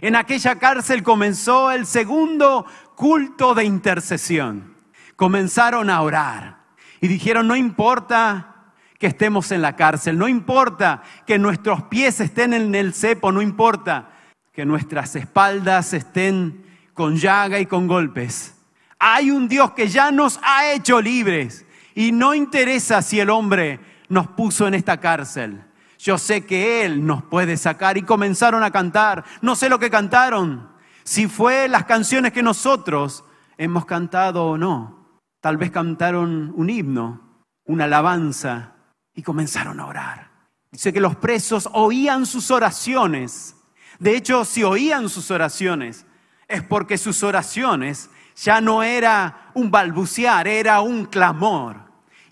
En 0.00 0.16
aquella 0.16 0.58
cárcel 0.58 1.04
comenzó 1.04 1.70
el 1.70 1.86
segundo 1.86 2.66
culto 2.96 3.54
de 3.54 3.66
intercesión. 3.66 4.74
Comenzaron 5.14 5.90
a 5.90 6.02
orar 6.02 6.56
y 7.00 7.06
dijeron, 7.06 7.46
no 7.46 7.54
importa 7.54 8.72
que 8.98 9.06
estemos 9.06 9.52
en 9.52 9.62
la 9.62 9.76
cárcel, 9.76 10.18
no 10.18 10.26
importa 10.26 11.04
que 11.24 11.38
nuestros 11.38 11.84
pies 11.84 12.18
estén 12.18 12.52
en 12.52 12.74
el 12.74 12.94
cepo, 12.94 13.30
no 13.30 13.42
importa 13.42 14.10
que 14.52 14.64
nuestras 14.64 15.14
espaldas 15.14 15.92
estén 15.92 16.66
con 16.94 17.14
llaga 17.14 17.60
y 17.60 17.66
con 17.66 17.86
golpes. 17.86 18.56
Hay 18.98 19.30
un 19.30 19.46
Dios 19.46 19.70
que 19.70 19.86
ya 19.86 20.10
nos 20.10 20.40
ha 20.42 20.72
hecho 20.72 21.00
libres 21.00 21.64
y 21.94 22.10
no 22.10 22.34
interesa 22.34 23.02
si 23.02 23.20
el 23.20 23.30
hombre 23.30 23.93
nos 24.14 24.28
puso 24.28 24.66
en 24.66 24.74
esta 24.74 24.98
cárcel. 24.98 25.62
Yo 25.98 26.16
sé 26.16 26.46
que 26.46 26.84
Él 26.84 27.04
nos 27.04 27.22
puede 27.24 27.58
sacar 27.58 27.98
y 27.98 28.02
comenzaron 28.02 28.62
a 28.62 28.70
cantar. 28.70 29.24
No 29.42 29.54
sé 29.56 29.68
lo 29.68 29.78
que 29.78 29.90
cantaron, 29.90 30.70
si 31.02 31.28
fue 31.28 31.68
las 31.68 31.84
canciones 31.84 32.32
que 32.32 32.42
nosotros 32.42 33.24
hemos 33.58 33.84
cantado 33.84 34.46
o 34.46 34.56
no. 34.56 35.20
Tal 35.40 35.58
vez 35.58 35.70
cantaron 35.70 36.52
un 36.56 36.70
himno, 36.70 37.42
una 37.66 37.84
alabanza 37.84 38.76
y 39.14 39.22
comenzaron 39.22 39.80
a 39.80 39.86
orar. 39.86 40.30
Dice 40.70 40.92
que 40.92 41.00
los 41.00 41.16
presos 41.16 41.68
oían 41.72 42.24
sus 42.24 42.50
oraciones 42.50 43.56
de 43.98 44.16
hecho, 44.16 44.44
si 44.44 44.62
oían 44.62 45.08
sus 45.08 45.30
oraciones, 45.30 46.06
es 46.48 46.62
porque 46.62 46.98
sus 46.98 47.22
oraciones 47.22 48.10
ya 48.36 48.60
no 48.60 48.82
era 48.82 49.50
un 49.54 49.70
balbucear, 49.70 50.48
era 50.48 50.80
un 50.80 51.06
clamor. 51.06 51.83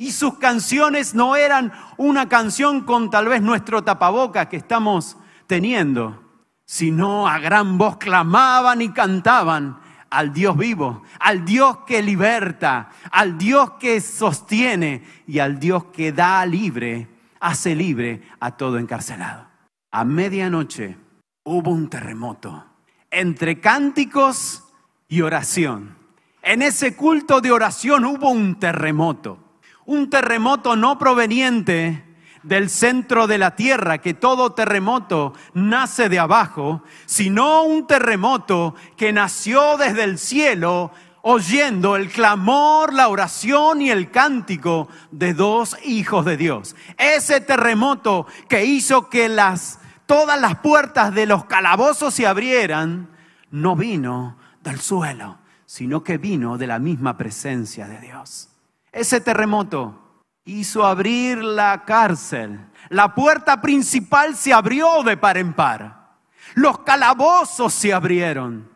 Y 0.02 0.10
sus 0.10 0.36
canciones 0.36 1.14
no 1.14 1.36
eran 1.36 1.72
una 1.96 2.28
canción 2.28 2.80
con 2.80 3.08
tal 3.08 3.28
vez 3.28 3.40
nuestro 3.40 3.84
tapaboca 3.84 4.48
que 4.48 4.56
estamos 4.56 5.16
teniendo, 5.46 6.20
sino 6.64 7.28
a 7.28 7.38
gran 7.38 7.78
voz 7.78 7.98
clamaban 7.98 8.82
y 8.82 8.88
cantaban 8.88 9.78
al 10.10 10.32
Dios 10.32 10.56
vivo, 10.56 11.04
al 11.20 11.44
Dios 11.44 11.84
que 11.86 12.02
liberta, 12.02 12.90
al 13.12 13.38
Dios 13.38 13.74
que 13.78 14.00
sostiene 14.00 15.04
y 15.28 15.38
al 15.38 15.60
Dios 15.60 15.84
que 15.92 16.10
da 16.10 16.44
libre, 16.46 17.08
hace 17.38 17.76
libre 17.76 18.22
a 18.40 18.56
todo 18.56 18.78
encarcelado. 18.78 19.46
A 19.92 20.04
medianoche 20.04 20.96
hubo 21.44 21.70
un 21.70 21.88
terremoto 21.88 22.64
entre 23.08 23.60
cánticos 23.60 24.64
y 25.06 25.20
oración. 25.20 25.96
En 26.42 26.60
ese 26.60 26.96
culto 26.96 27.40
de 27.40 27.52
oración 27.52 28.04
hubo 28.04 28.30
un 28.30 28.58
terremoto. 28.58 29.51
Un 29.84 30.10
terremoto 30.10 30.76
no 30.76 30.98
proveniente 30.98 32.04
del 32.42 32.70
centro 32.70 33.26
de 33.26 33.38
la 33.38 33.54
tierra, 33.56 33.98
que 33.98 34.14
todo 34.14 34.52
terremoto 34.52 35.32
nace 35.54 36.08
de 36.08 36.18
abajo, 36.18 36.82
sino 37.06 37.62
un 37.62 37.86
terremoto 37.86 38.74
que 38.96 39.12
nació 39.12 39.76
desde 39.76 40.04
el 40.04 40.18
cielo 40.18 40.92
oyendo 41.22 41.94
el 41.96 42.10
clamor, 42.10 42.92
la 42.92 43.08
oración 43.08 43.80
y 43.80 43.90
el 43.90 44.10
cántico 44.10 44.88
de 45.10 45.34
dos 45.34 45.76
hijos 45.84 46.24
de 46.24 46.36
Dios. 46.36 46.76
Ese 46.98 47.40
terremoto 47.40 48.26
que 48.48 48.64
hizo 48.64 49.08
que 49.08 49.28
las 49.28 49.78
todas 50.06 50.38
las 50.40 50.56
puertas 50.56 51.14
de 51.14 51.26
los 51.26 51.46
calabozos 51.46 52.12
se 52.12 52.26
abrieran, 52.26 53.08
no 53.50 53.76
vino 53.76 54.36
del 54.62 54.80
suelo, 54.80 55.38
sino 55.64 56.02
que 56.02 56.18
vino 56.18 56.58
de 56.58 56.66
la 56.66 56.78
misma 56.78 57.16
presencia 57.16 57.86
de 57.86 58.00
Dios. 58.00 58.51
Ese 58.92 59.20
terremoto 59.20 59.98
hizo 60.44 60.84
abrir 60.84 61.42
la 61.42 61.84
cárcel. 61.84 62.60
La 62.90 63.14
puerta 63.14 63.60
principal 63.60 64.36
se 64.36 64.52
abrió 64.52 65.02
de 65.02 65.16
par 65.16 65.38
en 65.38 65.54
par. 65.54 66.18
Los 66.54 66.80
calabozos 66.80 67.72
se 67.72 67.92
abrieron. 67.92 68.70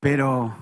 Pero 0.00 0.56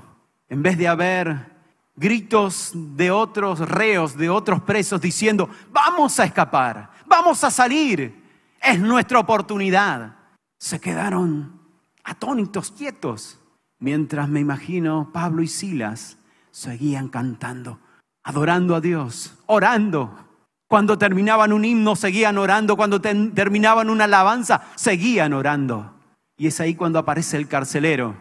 en 0.48 0.62
vez 0.62 0.76
de 0.76 0.88
haber 0.88 1.54
gritos 1.96 2.72
de 2.74 3.10
otros 3.10 3.60
reos, 3.60 4.16
de 4.16 4.28
otros 4.28 4.62
presos 4.62 5.00
diciendo, 5.00 5.48
vamos 5.70 6.18
a 6.20 6.24
escapar, 6.24 6.90
vamos 7.06 7.44
a 7.44 7.50
salir, 7.50 8.22
es 8.60 8.78
nuestra 8.80 9.18
oportunidad. 9.20 10.16
Se 10.58 10.80
quedaron 10.80 11.60
atónitos, 12.02 12.70
quietos, 12.70 13.38
mientras 13.78 14.28
me 14.28 14.40
imagino 14.40 15.10
Pablo 15.12 15.42
y 15.42 15.48
Silas 15.48 16.18
seguían 16.50 17.08
cantando, 17.08 17.78
adorando 18.24 18.74
a 18.74 18.80
Dios, 18.80 19.34
orando. 19.46 20.18
Cuando 20.66 20.98
terminaban 20.98 21.52
un 21.52 21.64
himno, 21.64 21.94
seguían 21.94 22.38
orando. 22.38 22.76
Cuando 22.76 23.00
terminaban 23.00 23.90
una 23.90 24.04
alabanza, 24.04 24.62
seguían 24.74 25.32
orando. 25.34 25.94
Y 26.36 26.48
es 26.48 26.58
ahí 26.58 26.74
cuando 26.74 26.98
aparece 26.98 27.36
el 27.36 27.46
carcelero. 27.46 28.16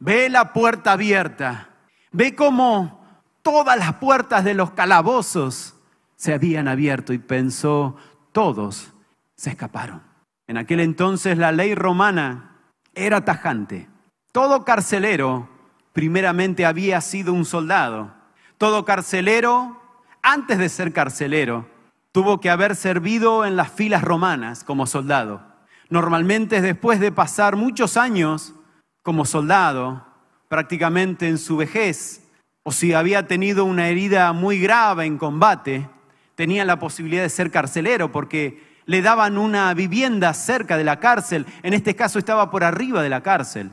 Ve 0.00 0.28
la 0.28 0.52
puerta 0.52 0.92
abierta. 0.92 1.70
Ve 2.12 2.34
cómo 2.34 3.00
todas 3.42 3.78
las 3.78 3.94
puertas 3.94 4.44
de 4.44 4.54
los 4.54 4.72
calabozos 4.72 5.74
se 6.16 6.34
habían 6.34 6.68
abierto 6.68 7.12
y 7.12 7.18
pensó, 7.18 7.96
todos 8.32 8.92
se 9.36 9.50
escaparon. 9.50 10.02
En 10.46 10.58
aquel 10.58 10.80
entonces 10.80 11.38
la 11.38 11.52
ley 11.52 11.74
romana 11.74 12.58
era 12.94 13.24
tajante. 13.24 13.88
Todo 14.32 14.64
carcelero 14.64 15.48
primeramente 15.92 16.66
había 16.66 17.00
sido 17.00 17.32
un 17.32 17.44
soldado. 17.44 18.12
Todo 18.58 18.84
carcelero, 18.84 19.80
antes 20.22 20.58
de 20.58 20.68
ser 20.68 20.92
carcelero, 20.92 21.66
tuvo 22.12 22.40
que 22.40 22.50
haber 22.50 22.76
servido 22.76 23.44
en 23.44 23.56
las 23.56 23.72
filas 23.72 24.02
romanas 24.02 24.62
como 24.62 24.86
soldado. 24.86 25.42
Normalmente 25.90 26.60
después 26.60 27.00
de 27.00 27.10
pasar 27.10 27.56
muchos 27.56 27.96
años 27.96 28.54
como 29.02 29.24
soldado, 29.24 30.06
prácticamente 30.48 31.28
en 31.28 31.38
su 31.38 31.56
vejez, 31.56 32.28
o 32.62 32.70
si 32.70 32.94
había 32.94 33.26
tenido 33.26 33.64
una 33.64 33.88
herida 33.88 34.32
muy 34.32 34.60
grave 34.60 35.04
en 35.04 35.18
combate, 35.18 35.88
tenía 36.36 36.64
la 36.64 36.78
posibilidad 36.78 37.22
de 37.22 37.28
ser 37.30 37.50
carcelero 37.50 38.12
porque 38.12 38.62
le 38.86 39.02
daban 39.02 39.36
una 39.36 39.74
vivienda 39.74 40.32
cerca 40.32 40.76
de 40.76 40.84
la 40.84 41.00
cárcel, 41.00 41.46
en 41.62 41.74
este 41.74 41.96
caso 41.96 42.18
estaba 42.18 42.50
por 42.50 42.62
arriba 42.62 43.02
de 43.02 43.08
la 43.08 43.22
cárcel. 43.22 43.72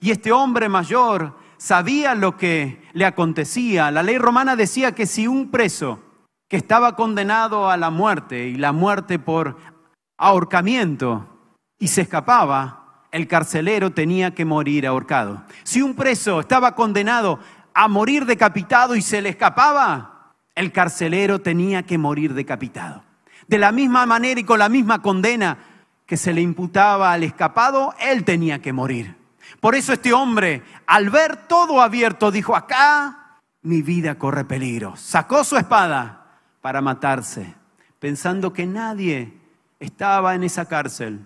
Y 0.00 0.10
este 0.10 0.32
hombre 0.32 0.68
mayor 0.68 1.36
sabía 1.62 2.16
lo 2.16 2.36
que 2.36 2.82
le 2.92 3.04
acontecía. 3.04 3.92
La 3.92 4.02
ley 4.02 4.18
romana 4.18 4.56
decía 4.56 4.96
que 4.96 5.06
si 5.06 5.28
un 5.28 5.52
preso 5.52 6.00
que 6.48 6.56
estaba 6.56 6.96
condenado 6.96 7.70
a 7.70 7.76
la 7.76 7.88
muerte 7.88 8.48
y 8.48 8.56
la 8.56 8.72
muerte 8.72 9.20
por 9.20 9.56
ahorcamiento 10.18 11.28
y 11.78 11.86
se 11.86 12.00
escapaba, 12.00 13.04
el 13.12 13.28
carcelero 13.28 13.92
tenía 13.92 14.34
que 14.34 14.44
morir 14.44 14.88
ahorcado. 14.88 15.44
Si 15.62 15.80
un 15.82 15.94
preso 15.94 16.40
estaba 16.40 16.74
condenado 16.74 17.38
a 17.74 17.86
morir 17.86 18.26
decapitado 18.26 18.96
y 18.96 19.02
se 19.02 19.22
le 19.22 19.28
escapaba, 19.28 20.34
el 20.56 20.72
carcelero 20.72 21.42
tenía 21.42 21.84
que 21.84 21.96
morir 21.96 22.34
decapitado. 22.34 23.04
De 23.46 23.58
la 23.58 23.70
misma 23.70 24.04
manera 24.04 24.40
y 24.40 24.44
con 24.44 24.58
la 24.58 24.68
misma 24.68 25.00
condena 25.00 25.58
que 26.06 26.16
se 26.16 26.32
le 26.32 26.40
imputaba 26.40 27.12
al 27.12 27.22
escapado, 27.22 27.94
él 28.00 28.24
tenía 28.24 28.60
que 28.60 28.72
morir. 28.72 29.22
Por 29.60 29.74
eso 29.74 29.92
este 29.92 30.12
hombre, 30.12 30.62
al 30.92 31.08
ver 31.08 31.48
todo 31.48 31.80
abierto, 31.80 32.30
dijo, 32.30 32.54
acá 32.54 33.40
mi 33.62 33.80
vida 33.80 34.18
corre 34.18 34.44
peligro. 34.44 34.94
Sacó 34.94 35.42
su 35.42 35.56
espada 35.56 36.36
para 36.60 36.82
matarse, 36.82 37.54
pensando 37.98 38.52
que 38.52 38.66
nadie 38.66 39.40
estaba 39.80 40.34
en 40.34 40.42
esa 40.42 40.66
cárcel. 40.66 41.20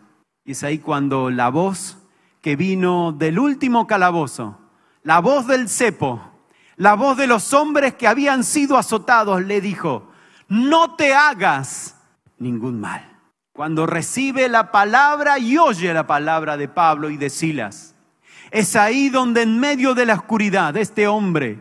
Y 0.44 0.52
es 0.52 0.62
ahí 0.62 0.78
cuando 0.78 1.30
la 1.30 1.48
voz 1.48 1.98
que 2.40 2.54
vino 2.54 3.10
del 3.10 3.40
último 3.40 3.88
calabozo, 3.88 4.56
la 5.02 5.18
voz 5.18 5.48
del 5.48 5.68
cepo, 5.68 6.22
la 6.76 6.94
voz 6.94 7.16
de 7.16 7.26
los 7.26 7.52
hombres 7.52 7.94
que 7.94 8.06
habían 8.06 8.44
sido 8.44 8.76
azotados, 8.76 9.42
le 9.42 9.60
dijo, 9.60 10.12
no 10.46 10.94
te 10.94 11.12
hagas 11.12 11.96
ningún 12.38 12.80
mal. 12.80 13.18
Cuando 13.52 13.84
recibe 13.84 14.48
la 14.48 14.70
palabra 14.70 15.40
y 15.40 15.58
oye 15.58 15.92
la 15.92 16.06
palabra 16.06 16.56
de 16.56 16.68
Pablo 16.68 17.10
y 17.10 17.16
de 17.16 17.30
Silas, 17.30 17.95
es 18.50 18.76
ahí 18.76 19.08
donde 19.08 19.42
en 19.42 19.58
medio 19.58 19.94
de 19.94 20.06
la 20.06 20.14
oscuridad 20.14 20.76
este 20.76 21.06
hombre 21.06 21.60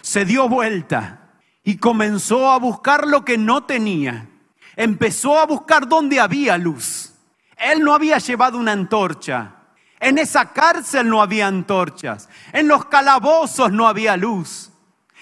se 0.00 0.24
dio 0.24 0.48
vuelta 0.48 1.22
y 1.64 1.76
comenzó 1.76 2.50
a 2.50 2.58
buscar 2.58 3.06
lo 3.06 3.24
que 3.24 3.38
no 3.38 3.64
tenía. 3.64 4.28
Empezó 4.76 5.38
a 5.38 5.46
buscar 5.46 5.88
donde 5.88 6.20
había 6.20 6.58
luz. 6.58 7.12
Él 7.56 7.82
no 7.82 7.94
había 7.94 8.18
llevado 8.18 8.58
una 8.58 8.72
antorcha. 8.72 9.56
En 10.00 10.18
esa 10.18 10.52
cárcel 10.52 11.08
no 11.08 11.22
había 11.22 11.46
antorchas. 11.46 12.28
En 12.52 12.66
los 12.66 12.86
calabozos 12.86 13.70
no 13.70 13.86
había 13.86 14.16
luz. 14.16 14.70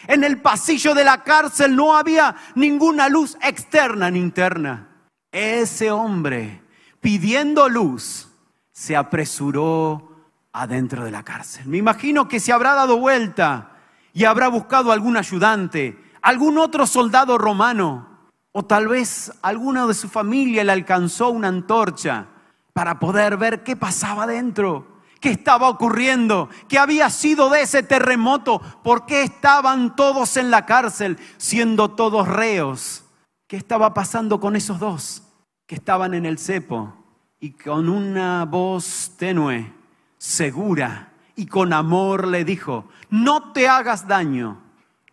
En 0.06 0.24
el 0.24 0.40
pasillo 0.40 0.94
de 0.94 1.04
la 1.04 1.22
cárcel 1.22 1.76
no 1.76 1.94
había 1.94 2.34
ninguna 2.54 3.08
luz 3.08 3.36
externa 3.42 4.10
ni 4.10 4.18
interna. 4.18 4.88
Ese 5.30 5.90
hombre, 5.90 6.62
pidiendo 7.00 7.68
luz, 7.68 8.28
se 8.72 8.96
apresuró 8.96 10.10
adentro 10.52 11.04
de 11.04 11.10
la 11.10 11.22
cárcel. 11.22 11.66
Me 11.66 11.78
imagino 11.78 12.28
que 12.28 12.40
se 12.40 12.52
habrá 12.52 12.74
dado 12.74 12.98
vuelta 12.98 13.76
y 14.12 14.24
habrá 14.24 14.48
buscado 14.48 14.92
algún 14.92 15.16
ayudante, 15.16 15.98
algún 16.22 16.58
otro 16.58 16.86
soldado 16.86 17.38
romano, 17.38 18.08
o 18.52 18.64
tal 18.64 18.88
vez 18.88 19.32
alguno 19.42 19.86
de 19.86 19.94
su 19.94 20.08
familia 20.08 20.64
le 20.64 20.72
alcanzó 20.72 21.30
una 21.30 21.48
antorcha 21.48 22.26
para 22.72 22.98
poder 22.98 23.36
ver 23.36 23.62
qué 23.62 23.76
pasaba 23.76 24.26
dentro, 24.26 25.02
qué 25.20 25.30
estaba 25.30 25.68
ocurriendo, 25.68 26.48
qué 26.68 26.78
había 26.78 27.10
sido 27.10 27.48
de 27.50 27.62
ese 27.62 27.82
terremoto, 27.82 28.60
por 28.82 29.06
qué 29.06 29.22
estaban 29.22 29.94
todos 29.94 30.36
en 30.36 30.50
la 30.50 30.66
cárcel, 30.66 31.18
siendo 31.36 31.90
todos 31.92 32.26
reos. 32.26 33.04
¿Qué 33.46 33.56
estaba 33.56 33.94
pasando 33.94 34.40
con 34.40 34.56
esos 34.56 34.78
dos 34.78 35.22
que 35.66 35.76
estaban 35.76 36.14
en 36.14 36.26
el 36.26 36.38
cepo? 36.38 36.94
Y 37.38 37.52
con 37.52 37.88
una 37.88 38.44
voz 38.44 39.12
tenue 39.16 39.79
segura 40.20 41.14
y 41.35 41.46
con 41.46 41.72
amor 41.72 42.28
le 42.28 42.44
dijo, 42.44 42.88
no 43.09 43.52
te 43.52 43.66
hagas 43.66 44.06
daño, 44.06 44.61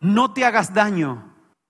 no 0.01 0.33
te 0.33 0.43
hagas 0.45 0.73
daño, 0.73 1.23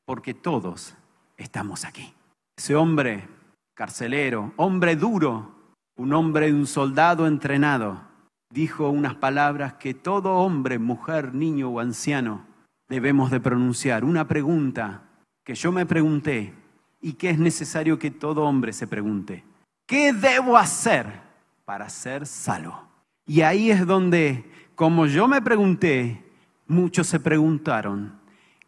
porque 0.06 0.34
todos 0.34 0.96
estamos 1.38 1.86
aquí. 1.86 2.14
Ese 2.58 2.76
hombre 2.76 3.28
carcelero, 3.76 4.54
hombre 4.56 4.96
duro, 4.96 5.52
un 5.96 6.12
hombre, 6.14 6.52
un 6.52 6.66
soldado 6.66 7.28
entrenado, 7.28 8.02
dijo 8.50 8.90
unas 8.90 9.16
palabras 9.16 9.74
que 9.74 9.94
todo 9.94 10.38
hombre, 10.38 10.80
mujer, 10.80 11.36
niño 11.36 11.70
o 11.70 11.80
anciano 11.80 12.46
debemos 12.90 13.30
de 13.30 13.40
pronunciar. 13.40 14.04
Una 14.04 14.28
pregunta 14.28 15.04
que 15.44 15.54
yo 15.54 15.72
me 15.72 15.86
pregunté 15.86 16.56
y 17.00 17.14
que 17.14 17.30
es 17.30 17.38
necesario 17.38 18.00
que 18.00 18.10
todo 18.10 18.46
hombre 18.46 18.74
se 18.74 18.88
pregunte. 18.88 19.44
¿Qué 19.86 20.12
debo 20.12 20.58
hacer 20.58 21.22
para 21.66 21.88
ser 21.90 22.26
salvo? 22.26 22.87
Y 23.28 23.42
ahí 23.42 23.70
es 23.70 23.86
donde, 23.86 24.50
como 24.74 25.06
yo 25.06 25.28
me 25.28 25.42
pregunté, 25.42 26.24
muchos 26.66 27.08
se 27.08 27.20
preguntaron, 27.20 28.18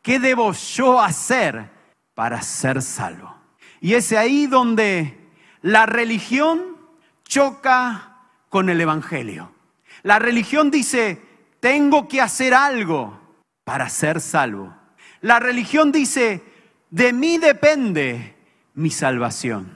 ¿qué 0.02 0.19
debo 0.19 0.52
yo 0.52 1.00
hacer 1.00 1.69
para 2.13 2.41
ser 2.41 2.82
salvo? 2.82 3.34
Y 3.80 3.93
es 3.93 4.12
ahí 4.12 4.45
donde 4.45 5.17
la 5.62 5.86
religión 5.86 6.78
choca 7.24 8.17
con 8.50 8.69
el 8.69 8.82
Evangelio. 8.82 9.52
La 10.04 10.19
religión 10.19 10.72
dice, 10.72 11.22
tengo 11.62 12.10
que 12.10 12.22
hacer 12.22 12.54
algo 12.54 13.17
para 13.63 13.88
ser 13.89 14.19
salvo. 14.19 14.76
La 15.22 15.39
religión 15.39 15.91
dice, 15.91 16.43
de 16.89 17.13
mí 17.13 17.38
depende 17.38 18.36
mi 18.74 18.89
salvación. 18.89 19.74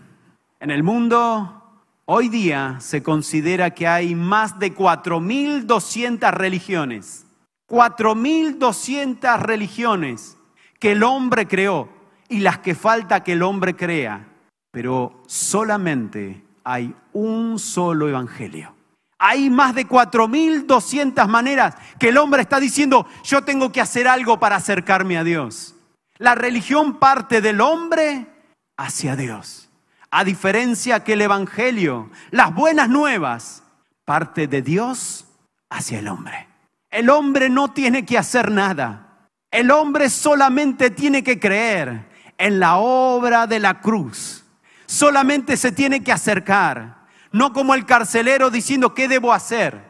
En 0.59 0.71
el 0.71 0.83
mundo 0.83 1.62
Hoy 2.05 2.27
día 2.27 2.77
se 2.81 3.01
considera 3.01 3.69
que 3.69 3.87
hay 3.87 4.13
más 4.13 4.59
de 4.59 4.75
4.200 4.75 6.31
religiones. 6.31 7.25
4.200 7.69 9.39
religiones 9.39 10.37
que 10.79 10.91
el 10.91 11.03
hombre 11.03 11.47
creó 11.47 11.87
y 12.27 12.39
las 12.39 12.57
que 12.57 12.75
falta 12.75 13.23
que 13.23 13.31
el 13.31 13.41
hombre 13.41 13.77
crea. 13.77 14.27
Pero 14.71 15.23
solamente 15.27 16.43
hay 16.65 16.93
un 17.13 17.57
solo 17.57 18.09
evangelio. 18.09 18.75
Hay 19.17 19.49
más 19.49 19.73
de 19.73 19.87
4.200 19.87 21.25
maneras 21.29 21.75
que 21.97 22.09
el 22.09 22.17
hombre 22.17 22.41
está 22.41 22.59
diciendo, 22.59 23.07
yo 23.23 23.45
tengo 23.45 23.71
que 23.71 23.79
hacer 23.79 24.09
algo 24.09 24.41
para 24.41 24.57
acercarme 24.57 25.17
a 25.17 25.23
Dios. 25.23 25.75
La 26.17 26.35
religión 26.35 26.99
parte 26.99 27.39
del 27.39 27.61
hombre 27.61 28.27
hacia 28.75 29.15
Dios. 29.15 29.62
A 30.15 30.23
diferencia 30.23 31.03
que 31.03 31.13
el 31.13 31.21
Evangelio, 31.21 32.11
las 32.29 32.53
buenas 32.53 32.87
nuevas, 32.87 33.63
parte 34.05 34.45
de 34.45 34.61
Dios 34.61 35.25
hacia 35.71 35.97
el 35.97 36.07
hombre. 36.07 36.47
El 36.91 37.09
hombre 37.09 37.49
no 37.49 37.71
tiene 37.71 38.05
que 38.05 38.19
hacer 38.19 38.51
nada. 38.51 39.27
El 39.49 39.71
hombre 39.71 40.11
solamente 40.11 40.91
tiene 40.91 41.23
que 41.23 41.39
creer 41.39 42.05
en 42.37 42.59
la 42.59 42.77
obra 42.77 43.47
de 43.47 43.59
la 43.59 43.81
cruz. 43.81 44.45
Solamente 44.85 45.57
se 45.57 45.71
tiene 45.71 46.03
que 46.03 46.11
acercar. 46.11 47.07
No 47.31 47.51
como 47.51 47.73
el 47.73 47.87
carcelero 47.87 48.51
diciendo 48.51 48.93
qué 48.93 49.07
debo 49.07 49.33
hacer, 49.33 49.81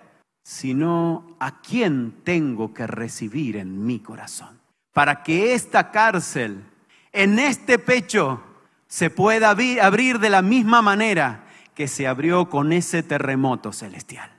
sino 0.42 1.36
a 1.42 1.60
quién 1.60 2.22
tengo 2.24 2.74
que 2.74 2.88
recibir 2.88 3.58
en 3.58 3.86
mi 3.86 4.00
corazón. 4.00 4.58
Para 4.94 5.22
que 5.22 5.54
esta 5.54 5.92
cárcel, 5.92 6.64
en 7.12 7.40
este 7.40 7.78
pecho, 7.78 8.42
se 8.94 9.10
pueda 9.10 9.50
abrir 9.50 10.20
de 10.20 10.30
la 10.30 10.44
misma 10.44 10.84
manera 10.84 11.46
que 11.74 11.88
se 11.88 12.06
abrió 12.06 12.48
con 12.48 12.72
ese 12.72 13.02
terremoto 13.02 13.74
celestial. 13.74 14.32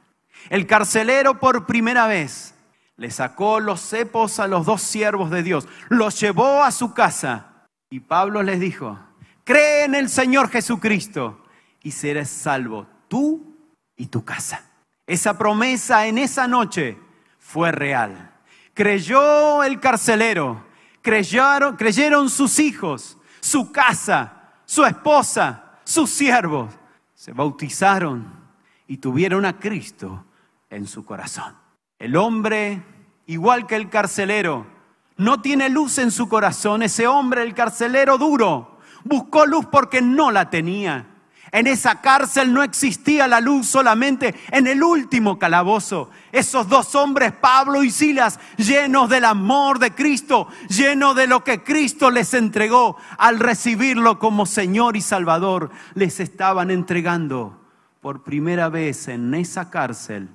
El 0.48 0.68
carcelero 0.68 1.40
por 1.40 1.66
primera 1.66 2.06
vez 2.06 2.54
le 2.96 3.10
sacó 3.10 3.58
los 3.58 3.80
cepos 3.80 4.38
a 4.38 4.46
los 4.46 4.64
dos 4.64 4.80
siervos 4.80 5.32
de 5.32 5.42
Dios, 5.42 5.66
los 5.88 6.20
llevó 6.20 6.62
a 6.62 6.70
su 6.70 6.94
casa 6.94 7.66
y 7.90 7.98
Pablo 7.98 8.44
les 8.44 8.60
dijo, 8.60 8.96
cree 9.42 9.86
en 9.86 9.96
el 9.96 10.08
Señor 10.08 10.48
Jesucristo 10.48 11.44
y 11.82 11.90
serás 11.90 12.28
salvo 12.28 12.86
tú 13.08 13.56
y 13.96 14.06
tu 14.06 14.24
casa. 14.24 14.70
Esa 15.04 15.36
promesa 15.36 16.06
en 16.06 16.16
esa 16.16 16.46
noche 16.46 16.96
fue 17.40 17.72
real. 17.72 18.30
Creyó 18.72 19.64
el 19.64 19.80
carcelero, 19.80 20.64
creyeron, 21.02 21.74
creyeron 21.74 22.30
sus 22.30 22.60
hijos, 22.60 23.18
su 23.40 23.72
casa, 23.72 24.42
su 24.64 24.84
esposa, 24.84 25.78
sus 25.84 26.10
siervos, 26.10 26.74
se 27.14 27.32
bautizaron 27.32 28.32
y 28.86 28.98
tuvieron 28.98 29.44
a 29.44 29.58
Cristo 29.58 30.24
en 30.70 30.86
su 30.86 31.04
corazón. 31.04 31.54
El 31.98 32.16
hombre, 32.16 32.82
igual 33.26 33.66
que 33.66 33.76
el 33.76 33.88
carcelero, 33.88 34.66
no 35.16 35.40
tiene 35.40 35.68
luz 35.68 35.98
en 35.98 36.10
su 36.10 36.28
corazón. 36.28 36.82
Ese 36.82 37.06
hombre, 37.06 37.42
el 37.42 37.54
carcelero 37.54 38.18
duro, 38.18 38.78
buscó 39.04 39.46
luz 39.46 39.66
porque 39.66 40.02
no 40.02 40.30
la 40.30 40.50
tenía. 40.50 41.06
En 41.54 41.68
esa 41.68 42.00
cárcel 42.00 42.52
no 42.52 42.64
existía 42.64 43.28
la 43.28 43.40
luz 43.40 43.68
solamente 43.68 44.34
en 44.50 44.66
el 44.66 44.82
último 44.82 45.38
calabozo. 45.38 46.10
Esos 46.32 46.68
dos 46.68 46.96
hombres, 46.96 47.30
Pablo 47.30 47.84
y 47.84 47.92
Silas, 47.92 48.40
llenos 48.56 49.08
del 49.08 49.24
amor 49.24 49.78
de 49.78 49.92
Cristo, 49.92 50.48
llenos 50.68 51.14
de 51.14 51.28
lo 51.28 51.44
que 51.44 51.62
Cristo 51.62 52.10
les 52.10 52.34
entregó 52.34 52.96
al 53.18 53.38
recibirlo 53.38 54.18
como 54.18 54.46
Señor 54.46 54.96
y 54.96 55.00
Salvador, 55.00 55.70
les 55.94 56.18
estaban 56.18 56.72
entregando 56.72 57.64
por 58.00 58.24
primera 58.24 58.68
vez 58.68 59.06
en 59.06 59.32
esa 59.32 59.70
cárcel 59.70 60.30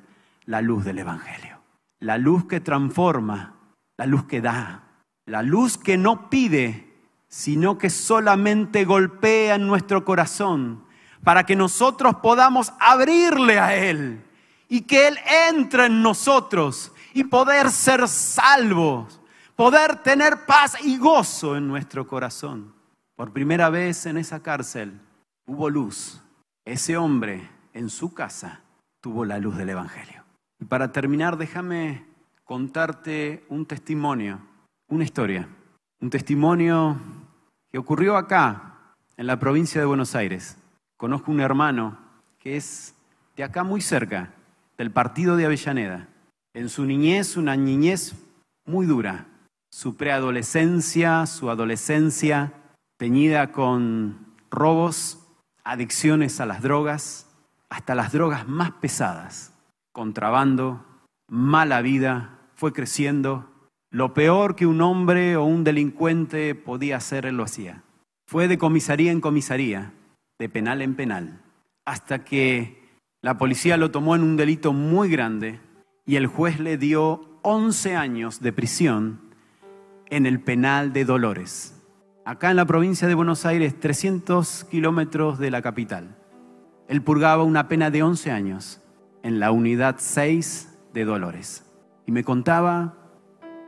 la 0.46 0.62
luz 0.62 0.86
del 0.86 1.00
Evangelio. 1.00 1.60
La 2.00 2.18
luz 2.18 2.46
que 2.46 2.62
transforma, 2.62 3.56
la 3.98 4.06
luz 4.06 4.24
que 4.24 4.40
da, 4.40 4.84
la 5.26 5.44
luz 5.44 5.78
que 5.78 5.98
no 5.98 6.30
pide, 6.30 6.94
sino 7.28 7.78
que 7.78 7.90
solamente 7.90 8.86
golpea 8.86 9.56
en 9.56 9.68
nuestro 9.68 10.06
corazón 10.06 10.88
para 11.24 11.46
que 11.46 11.56
nosotros 11.56 12.16
podamos 12.22 12.74
abrirle 12.80 13.60
a 13.60 13.76
Él 13.76 14.24
y 14.68 14.82
que 14.82 15.08
Él 15.08 15.18
entre 15.50 15.88
en 15.88 16.02
nosotros 16.02 16.92
y 17.14 17.24
poder 17.24 17.72
ser 17.72 18.08
salvos, 18.08 19.20
poder 19.56 20.04
tener 20.04 20.46
paz 20.46 20.78
y 20.84 20.98
gozo 20.98 21.58
en 21.58 21.68
nuestro 21.68 22.08
corazón. 22.08 22.74
Por 23.16 23.34
primera 23.34 23.70
vez 23.70 24.06
en 24.06 24.18
esa 24.18 24.42
cárcel 24.42 25.00
hubo 25.46 25.70
luz. 25.70 26.22
Ese 26.64 26.98
hombre 26.98 27.50
en 27.74 27.90
su 27.90 28.14
casa 28.14 28.62
tuvo 29.02 29.26
la 29.26 29.40
luz 29.40 29.58
del 29.58 29.70
Evangelio. 29.70 30.24
Y 30.60 30.66
para 30.66 30.92
terminar, 30.92 31.38
déjame 31.38 32.06
contarte 32.44 33.46
un 33.50 33.66
testimonio, 33.66 34.40
una 34.88 35.04
historia, 35.04 35.48
un 36.00 36.10
testimonio 36.10 36.98
que 37.72 37.78
ocurrió 37.78 38.18
acá, 38.18 38.66
en 39.18 39.28
la 39.28 39.38
provincia 39.38 39.82
de 39.82 39.86
Buenos 39.86 40.16
Aires. 40.16 40.58
Conozco 41.00 41.32
un 41.32 41.40
hermano 41.40 41.98
que 42.40 42.58
es 42.58 42.94
de 43.38 43.46
acá 43.46 43.64
muy 43.64 43.80
cerca, 43.80 44.34
del 44.78 44.92
partido 44.92 45.38
de 45.38 45.46
Avellaneda. 45.46 46.10
En 46.54 46.68
su 46.68 46.84
niñez, 46.84 47.38
una 47.38 47.56
niñez 47.56 48.16
muy 48.66 48.86
dura. 48.86 49.26
Su 49.72 49.96
preadolescencia, 49.96 51.26
su 51.26 51.50
adolescencia, 51.50 52.52
teñida 52.98 53.54
con 53.54 54.36
robos, 54.52 55.26
adicciones 55.64 56.42
a 56.42 56.46
las 56.46 56.62
drogas, 56.62 57.30
hasta 57.70 57.96
las 57.96 58.12
drogas 58.12 58.46
más 58.50 58.72
pesadas, 58.72 59.54
contrabando, 59.94 60.86
mala 61.30 61.82
vida, 61.82 62.40
fue 62.56 62.74
creciendo. 62.74 63.50
Lo 63.90 64.14
peor 64.14 64.58
que 64.58 64.66
un 64.66 64.82
hombre 64.82 65.38
o 65.38 65.46
un 65.46 65.64
delincuente 65.64 66.56
podía 66.56 66.98
hacer, 66.98 67.26
él 67.26 67.38
lo 67.38 67.44
hacía. 67.44 67.84
Fue 68.28 68.50
de 68.50 68.58
comisaría 68.58 69.14
en 69.14 69.22
comisaría, 69.22 69.94
de 70.39 70.47
penal 70.47 70.82
en 70.82 70.95
penal, 70.95 71.41
hasta 71.84 72.23
que 72.23 72.97
la 73.21 73.38
policía 73.38 73.75
lo 73.75 73.91
tomó 73.91 74.15
en 74.15 74.23
un 74.23 74.38
delito 74.38 74.71
muy 74.71 75.10
grande 75.10 75.60
y 76.06 76.15
el 76.15 76.28
juez 76.28 76.62
le 76.62 76.78
dio 76.78 77.39
11 77.41 77.97
años 77.97 78.39
de 78.39 78.54
prisión 78.54 79.19
en 80.10 80.25
el 80.25 80.39
penal 80.39 80.93
de 80.93 81.04
Dolores, 81.04 81.84
acá 82.23 82.52
en 82.52 82.56
la 82.56 82.65
provincia 82.65 83.06
de 83.10 83.15
Buenos 83.15 83.45
Aires, 83.45 83.78
300 83.78 84.63
kilómetros 84.71 85.39
de 85.39 85.52
la 85.52 85.62
capital. 85.62 86.15
Él 86.88 87.02
purgaba 87.02 87.43
una 87.43 87.67
pena 87.67 87.91
de 87.91 88.02
11 88.02 88.32
años 88.32 88.82
en 89.23 89.41
la 89.41 89.52
unidad 89.52 89.97
6 89.99 90.80
de 90.93 91.04
Dolores. 91.04 91.69
Y 92.06 92.13
me 92.13 92.23
contaba, 92.23 92.95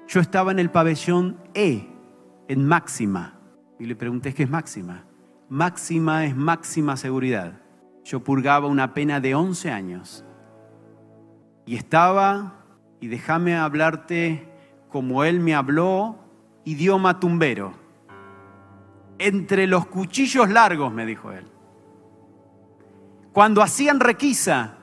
yo 0.07 0.21
estaba 0.21 0.53
en 0.53 0.59
el 0.59 0.71
pabellón 0.71 1.37
E, 1.53 1.85
en 2.47 2.65
máxima, 2.65 3.37
y 3.77 3.85
le 3.85 3.97
pregunté 3.97 4.33
qué 4.33 4.43
es 4.43 4.49
máxima 4.49 5.10
máxima 5.51 6.25
es 6.25 6.33
máxima 6.33 6.95
seguridad. 6.95 7.59
Yo 8.05 8.23
purgaba 8.23 8.67
una 8.67 8.93
pena 8.93 9.19
de 9.19 9.35
11 9.35 9.69
años 9.69 10.23
y 11.65 11.75
estaba, 11.75 12.63
y 13.01 13.07
déjame 13.09 13.57
hablarte 13.57 14.49
como 14.87 15.25
él 15.25 15.41
me 15.41 15.53
habló, 15.53 16.15
idioma 16.63 17.19
tumbero. 17.19 17.73
Entre 19.19 19.67
los 19.67 19.87
cuchillos 19.87 20.49
largos, 20.49 20.93
me 20.93 21.05
dijo 21.05 21.33
él. 21.33 21.45
Cuando 23.33 23.61
hacían 23.61 23.99
requisa, 23.99 24.77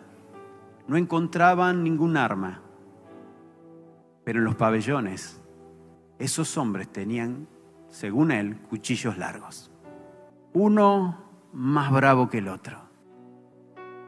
no 0.87 0.99
encontraban 0.99 1.83
ningún 1.83 2.19
arma. 2.19 2.61
Pero 4.23 4.41
en 4.41 4.45
los 4.45 4.55
pabellones, 4.55 5.41
esos 6.19 6.59
hombres 6.59 6.93
tenían, 6.93 7.49
según 7.89 8.33
él, 8.33 8.59
cuchillos 8.69 9.17
largos 9.17 9.73
uno 10.59 11.17
más 11.53 11.93
bravo 11.93 12.29
que 12.29 12.39
el 12.39 12.49
otro. 12.49 12.79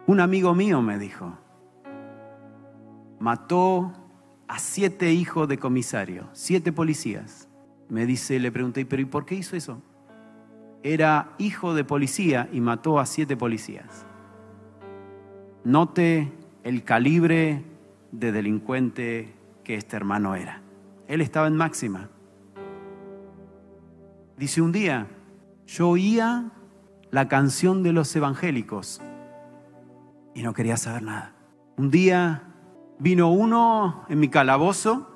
Un 0.07 0.19
amigo 0.19 0.53
mío 0.53 0.83
me 0.83 0.99
dijo, 0.99 1.39
mató 3.21 3.93
a 4.49 4.59
siete 4.59 5.13
hijos 5.13 5.47
de 5.47 5.59
comisario, 5.59 6.29
siete 6.33 6.73
policías. 6.73 7.49
Me 7.89 8.05
dice, 8.05 8.41
le 8.41 8.51
pregunté, 8.51 8.85
pero 8.85 9.01
¿y 9.01 9.05
por 9.05 9.27
qué 9.27 9.37
hizo 9.37 9.57
eso? 9.57 9.81
Era 10.83 11.35
hijo 11.39 11.75
de 11.75 11.85
policía 11.85 12.49
y 12.53 12.61
mató 12.61 12.99
a 12.99 13.07
siete 13.07 13.37
policías. 13.37 14.05
Note 15.63 16.33
el 16.65 16.83
calibre 16.83 17.63
de 18.11 18.33
delincuente 18.33 19.35
que 19.63 19.77
este 19.77 19.95
hermano 19.95 20.35
era. 20.35 20.63
Él 21.07 21.21
estaba 21.21 21.47
en 21.47 21.57
máxima. 21.57 22.09
Dice 24.37 24.63
un 24.63 24.73
día, 24.73 25.07
yo 25.71 25.91
oía 25.91 26.51
la 27.13 27.29
canción 27.29 27.85
de 27.85 27.93
los 27.93 28.15
evangélicos 28.17 29.01
y 30.35 30.43
no 30.43 30.53
quería 30.53 30.77
saber 30.77 31.03
nada. 31.03 31.33
Un 31.77 31.91
día 31.91 32.43
vino 32.99 33.31
uno 33.31 34.05
en 34.09 34.19
mi 34.19 34.29
calabozo 34.29 35.09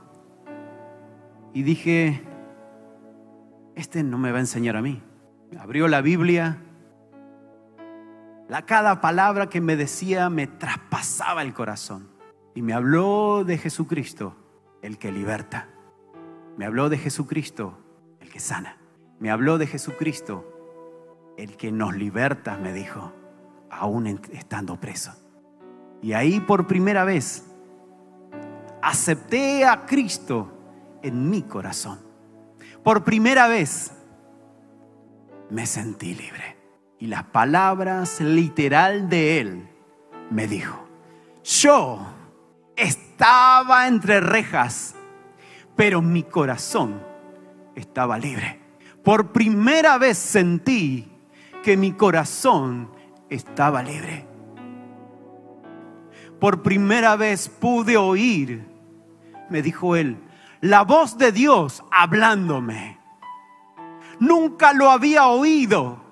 y 1.52 1.64
dije, 1.64 2.22
este 3.74 4.04
no 4.04 4.16
me 4.16 4.30
va 4.30 4.38
a 4.38 4.42
enseñar 4.42 4.76
a 4.76 4.82
mí. 4.82 5.02
Abrió 5.58 5.88
la 5.88 6.02
Biblia. 6.02 6.58
La 8.48 8.64
cada 8.64 9.00
palabra 9.00 9.48
que 9.48 9.60
me 9.60 9.74
decía 9.74 10.30
me 10.30 10.46
traspasaba 10.46 11.42
el 11.42 11.52
corazón. 11.52 12.10
Y 12.54 12.62
me 12.62 12.74
habló 12.74 13.42
de 13.44 13.58
Jesucristo, 13.58 14.36
el 14.82 14.98
que 14.98 15.10
liberta. 15.10 15.68
Me 16.56 16.64
habló 16.64 16.88
de 16.88 16.98
Jesucristo, 16.98 17.76
el 18.20 18.30
que 18.30 18.38
sana. 18.38 18.83
Me 19.18 19.30
habló 19.30 19.58
de 19.58 19.66
Jesucristo, 19.66 20.44
el 21.36 21.56
que 21.56 21.72
nos 21.72 21.96
liberta, 21.96 22.56
me 22.56 22.72
dijo, 22.72 23.12
aún 23.70 24.06
estando 24.32 24.80
preso. 24.80 25.12
Y 26.02 26.12
ahí 26.12 26.40
por 26.40 26.66
primera 26.66 27.04
vez 27.04 27.44
acepté 28.82 29.64
a 29.64 29.86
Cristo 29.86 30.52
en 31.02 31.30
mi 31.30 31.42
corazón. 31.42 31.98
Por 32.82 33.02
primera 33.04 33.48
vez 33.48 33.92
me 35.50 35.66
sentí 35.66 36.14
libre. 36.14 36.56
Y 36.98 37.06
las 37.06 37.24
palabras 37.24 38.20
literal 38.20 39.08
de 39.08 39.40
Él 39.40 39.68
me 40.30 40.46
dijo, 40.46 40.86
yo 41.42 42.06
estaba 42.76 43.88
entre 43.88 44.20
rejas, 44.20 44.94
pero 45.76 46.02
mi 46.02 46.22
corazón 46.22 47.02
estaba 47.74 48.18
libre. 48.18 48.63
Por 49.04 49.32
primera 49.32 49.98
vez 49.98 50.16
sentí 50.16 51.06
que 51.62 51.76
mi 51.76 51.92
corazón 51.92 52.90
estaba 53.28 53.82
libre. 53.82 54.26
Por 56.40 56.62
primera 56.62 57.14
vez 57.14 57.48
pude 57.48 57.96
oír, 57.96 58.66
me 59.50 59.62
dijo 59.62 59.94
él, 59.94 60.18
la 60.62 60.82
voz 60.82 61.18
de 61.18 61.32
Dios 61.32 61.84
hablándome. 61.90 62.98
Nunca 64.20 64.72
lo 64.72 64.90
había 64.90 65.26
oído. 65.26 66.02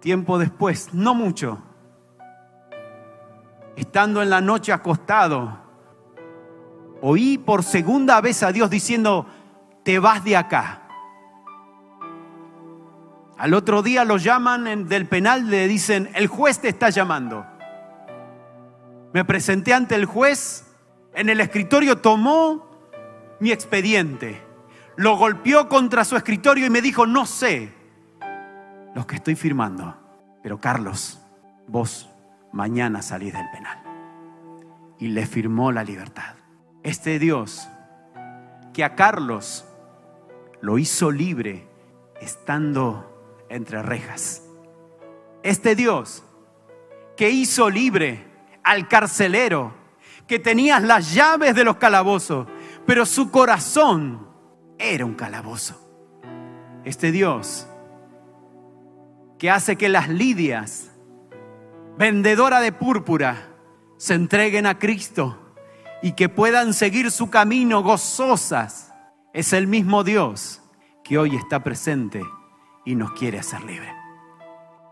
Tiempo 0.00 0.38
después, 0.38 0.92
no 0.92 1.14
mucho, 1.14 1.58
estando 3.76 4.22
en 4.22 4.30
la 4.30 4.40
noche 4.40 4.72
acostado, 4.72 5.58
oí 7.00 7.38
por 7.38 7.62
segunda 7.62 8.20
vez 8.20 8.42
a 8.42 8.52
Dios 8.52 8.70
diciendo, 8.70 9.26
te 9.88 9.98
vas 9.98 10.22
de 10.22 10.36
acá. 10.36 10.82
Al 13.38 13.54
otro 13.54 13.82
día 13.82 14.04
lo 14.04 14.18
llaman 14.18 14.86
del 14.86 15.06
penal, 15.06 15.48
le 15.48 15.66
dicen, 15.66 16.10
el 16.14 16.26
juez 16.26 16.60
te 16.60 16.68
está 16.68 16.90
llamando. 16.90 17.46
Me 19.14 19.24
presenté 19.24 19.72
ante 19.72 19.94
el 19.94 20.04
juez, 20.04 20.66
en 21.14 21.30
el 21.30 21.40
escritorio 21.40 22.02
tomó 22.02 22.68
mi 23.40 23.50
expediente, 23.50 24.42
lo 24.96 25.16
golpeó 25.16 25.70
contra 25.70 26.04
su 26.04 26.16
escritorio 26.16 26.66
y 26.66 26.70
me 26.70 26.82
dijo, 26.82 27.06
no 27.06 27.24
sé 27.24 27.72
lo 28.94 29.06
que 29.06 29.16
estoy 29.16 29.36
firmando, 29.36 29.96
pero 30.42 30.60
Carlos, 30.60 31.18
vos 31.66 32.10
mañana 32.52 33.00
salís 33.00 33.32
del 33.32 33.48
penal. 33.52 33.82
Y 34.98 35.08
le 35.08 35.24
firmó 35.24 35.72
la 35.72 35.82
libertad. 35.82 36.34
Este 36.82 37.18
Dios 37.18 37.66
que 38.74 38.84
a 38.84 38.94
Carlos 38.94 39.64
lo 40.60 40.78
hizo 40.78 41.10
libre 41.10 41.66
estando 42.20 43.44
entre 43.48 43.82
rejas. 43.82 44.42
Este 45.42 45.74
Dios 45.74 46.24
que 47.16 47.30
hizo 47.30 47.68
libre 47.70 48.26
al 48.62 48.88
carcelero, 48.88 49.74
que 50.26 50.38
tenía 50.38 50.78
las 50.78 51.14
llaves 51.14 51.54
de 51.54 51.64
los 51.64 51.76
calabozos, 51.76 52.46
pero 52.86 53.06
su 53.06 53.30
corazón 53.30 54.28
era 54.78 55.04
un 55.04 55.14
calabozo. 55.14 55.80
Este 56.84 57.10
Dios 57.10 57.66
que 59.38 59.50
hace 59.50 59.76
que 59.76 59.88
las 59.88 60.08
lidias, 60.08 60.90
vendedora 61.96 62.60
de 62.60 62.72
púrpura, 62.72 63.48
se 63.96 64.14
entreguen 64.14 64.66
a 64.66 64.78
Cristo 64.78 65.38
y 66.02 66.12
que 66.12 66.28
puedan 66.28 66.74
seguir 66.74 67.10
su 67.10 67.30
camino 67.30 67.82
gozosas, 67.82 68.87
es 69.38 69.52
el 69.52 69.68
mismo 69.68 70.02
Dios 70.02 70.60
que 71.04 71.16
hoy 71.16 71.36
está 71.36 71.62
presente 71.62 72.24
y 72.84 72.96
nos 72.96 73.12
quiere 73.12 73.38
hacer 73.38 73.62
libre. 73.62 73.94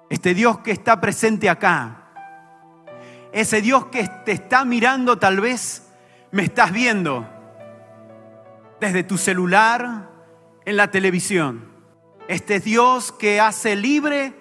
Este 0.09 0.35
Dios 0.35 0.59
que 0.59 0.71
está 0.71 1.01
presente 1.01 1.51
acá, 1.51 2.13
ese 3.33 3.61
Dios 3.61 3.87
que 3.87 4.09
te 4.25 4.31
está 4.31 4.65
mirando 4.65 5.19
tal 5.19 5.41
vez, 5.41 5.91
me 6.31 6.45
estás 6.45 6.71
viendo 6.71 7.27
desde 8.79 9.03
tu 9.03 9.19
celular, 9.19 10.09
en 10.65 10.77
la 10.77 10.93
televisión. 10.93 11.65
Este 12.29 12.61
Dios 12.61 13.11
que 13.11 13.41
hace 13.41 13.75
libre 13.75 14.33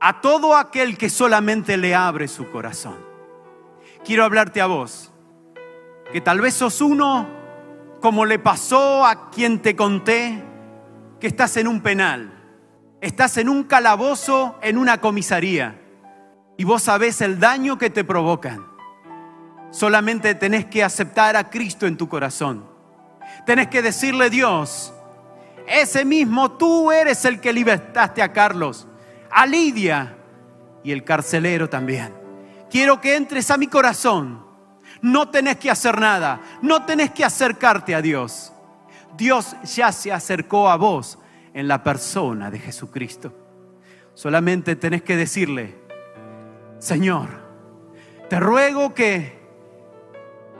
a 0.00 0.20
todo 0.20 0.56
aquel 0.56 0.98
que 0.98 1.10
solamente 1.10 1.76
le 1.76 1.94
abre 1.94 2.26
su 2.26 2.50
corazón. 2.50 2.96
Quiero 4.04 4.24
hablarte 4.24 4.60
a 4.60 4.66
vos, 4.66 5.12
que 6.12 6.20
tal 6.20 6.40
vez 6.40 6.54
sos 6.54 6.80
uno 6.80 7.43
como 8.04 8.26
le 8.26 8.38
pasó 8.38 9.06
a 9.06 9.30
quien 9.30 9.60
te 9.60 9.74
conté, 9.74 10.44
que 11.18 11.26
estás 11.26 11.56
en 11.56 11.66
un 11.66 11.80
penal, 11.80 12.34
estás 13.00 13.38
en 13.38 13.48
un 13.48 13.64
calabozo, 13.64 14.58
en 14.60 14.76
una 14.76 15.00
comisaría, 15.00 15.80
y 16.58 16.64
vos 16.64 16.82
sabés 16.82 17.22
el 17.22 17.40
daño 17.40 17.78
que 17.78 17.88
te 17.88 18.04
provocan. 18.04 18.62
Solamente 19.70 20.34
tenés 20.34 20.66
que 20.66 20.84
aceptar 20.84 21.34
a 21.34 21.48
Cristo 21.48 21.86
en 21.86 21.96
tu 21.96 22.06
corazón. 22.06 22.66
Tenés 23.46 23.68
que 23.68 23.80
decirle, 23.80 24.28
Dios, 24.28 24.92
ese 25.66 26.04
mismo 26.04 26.58
tú 26.58 26.92
eres 26.92 27.24
el 27.24 27.40
que 27.40 27.54
libertaste 27.54 28.20
a 28.20 28.34
Carlos, 28.34 28.86
a 29.30 29.46
Lidia 29.46 30.18
y 30.82 30.92
el 30.92 31.04
carcelero 31.04 31.70
también. 31.70 32.12
Quiero 32.68 33.00
que 33.00 33.16
entres 33.16 33.50
a 33.50 33.56
mi 33.56 33.66
corazón. 33.66 34.43
No 35.04 35.28
tenés 35.28 35.58
que 35.58 35.70
hacer 35.70 36.00
nada, 36.00 36.40
no 36.62 36.86
tenés 36.86 37.10
que 37.10 37.26
acercarte 37.26 37.94
a 37.94 38.00
Dios. 38.00 38.54
Dios 39.18 39.54
ya 39.62 39.92
se 39.92 40.10
acercó 40.10 40.70
a 40.70 40.76
vos 40.76 41.18
en 41.52 41.68
la 41.68 41.82
persona 41.82 42.50
de 42.50 42.58
Jesucristo. 42.58 43.30
Solamente 44.14 44.76
tenés 44.76 45.02
que 45.02 45.14
decirle, 45.14 45.78
Señor, 46.78 47.28
te 48.30 48.40
ruego 48.40 48.94
que 48.94 49.38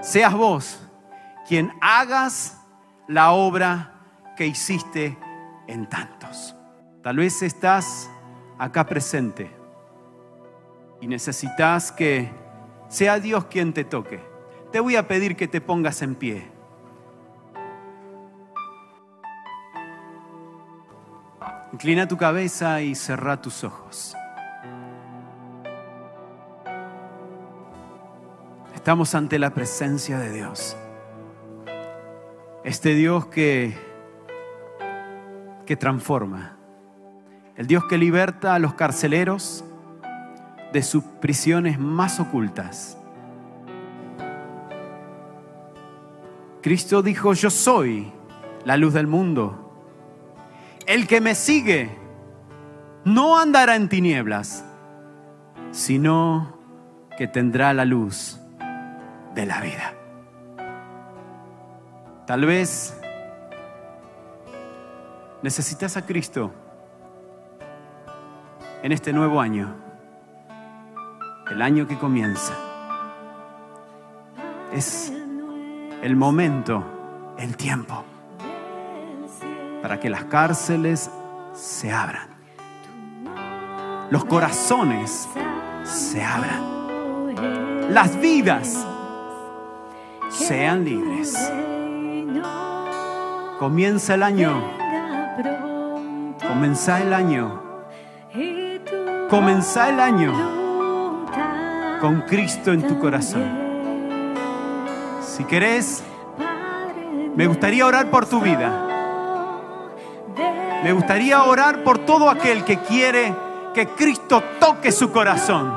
seas 0.02 0.34
vos 0.34 0.78
quien 1.48 1.72
hagas 1.80 2.60
la 3.08 3.30
obra 3.30 3.94
que 4.36 4.46
hiciste 4.46 5.16
en 5.66 5.88
tantos. 5.88 6.54
Tal 7.02 7.16
vez 7.16 7.40
estás 7.40 8.10
acá 8.58 8.84
presente 8.84 9.50
y 11.00 11.06
necesitas 11.06 11.90
que 11.90 12.30
sea 12.88 13.18
Dios 13.18 13.46
quien 13.46 13.72
te 13.72 13.84
toque. 13.84 14.33
Te 14.74 14.80
voy 14.80 14.96
a 14.96 15.06
pedir 15.06 15.36
que 15.36 15.46
te 15.46 15.60
pongas 15.60 16.02
en 16.02 16.16
pie. 16.16 16.48
Inclina 21.72 22.08
tu 22.08 22.16
cabeza 22.16 22.82
y 22.82 22.96
cerra 22.96 23.40
tus 23.40 23.62
ojos. 23.62 24.16
Estamos 28.74 29.14
ante 29.14 29.38
la 29.38 29.54
presencia 29.54 30.18
de 30.18 30.32
Dios. 30.32 30.76
Este 32.64 32.94
Dios 32.94 33.26
que 33.26 33.78
que 35.66 35.76
transforma. 35.76 36.56
El 37.54 37.68
Dios 37.68 37.84
que 37.88 37.96
liberta 37.96 38.56
a 38.56 38.58
los 38.58 38.74
carceleros 38.74 39.64
de 40.72 40.82
sus 40.82 41.04
prisiones 41.04 41.78
más 41.78 42.18
ocultas. 42.18 42.98
Cristo 46.64 47.02
dijo, 47.02 47.34
yo 47.34 47.50
soy 47.50 48.10
la 48.64 48.78
luz 48.78 48.94
del 48.94 49.06
mundo. 49.06 49.70
El 50.86 51.06
que 51.06 51.20
me 51.20 51.34
sigue 51.34 51.90
no 53.04 53.38
andará 53.38 53.76
en 53.76 53.90
tinieblas, 53.90 54.64
sino 55.72 56.56
que 57.18 57.28
tendrá 57.28 57.74
la 57.74 57.84
luz 57.84 58.40
de 59.34 59.44
la 59.44 59.60
vida. 59.60 59.92
Tal 62.26 62.46
vez 62.46 62.98
necesitas 65.42 65.98
a 65.98 66.06
Cristo 66.06 66.50
en 68.82 68.90
este 68.90 69.12
nuevo 69.12 69.38
año, 69.38 69.76
el 71.50 71.60
año 71.60 71.86
que 71.86 71.98
comienza. 71.98 72.54
Es 74.72 75.12
el 76.04 76.14
momento, 76.14 77.34
el 77.36 77.56
tiempo, 77.56 78.04
para 79.82 79.98
que 79.98 80.08
las 80.08 80.24
cárceles 80.26 81.10
se 81.52 81.90
abran, 81.90 82.28
los 84.10 84.24
corazones 84.26 85.28
se 85.82 86.22
abran, 86.22 87.92
las 87.92 88.20
vidas 88.20 88.86
sean 90.28 90.84
libres. 90.84 91.34
Comienza 93.58 94.14
el 94.14 94.22
año 94.22 94.84
Comenzá 96.46 97.00
el 97.00 97.12
año. 97.12 97.62
Comenzá 99.30 99.88
el 99.88 99.98
año 99.98 100.32
con 102.00 102.20
Cristo 102.28 102.72
en 102.72 102.86
tu 102.86 102.98
corazón. 102.98 103.63
Si 105.36 105.42
querés, 105.42 106.04
me 107.34 107.48
gustaría 107.48 107.84
orar 107.84 108.08
por 108.08 108.24
tu 108.26 108.40
vida. 108.40 108.70
Me 110.84 110.92
gustaría 110.92 111.42
orar 111.42 111.82
por 111.82 111.98
todo 111.98 112.30
aquel 112.30 112.62
que 112.62 112.78
quiere 112.78 113.34
que 113.74 113.88
Cristo 113.88 114.44
toque 114.60 114.92
su 114.92 115.10
corazón. 115.10 115.74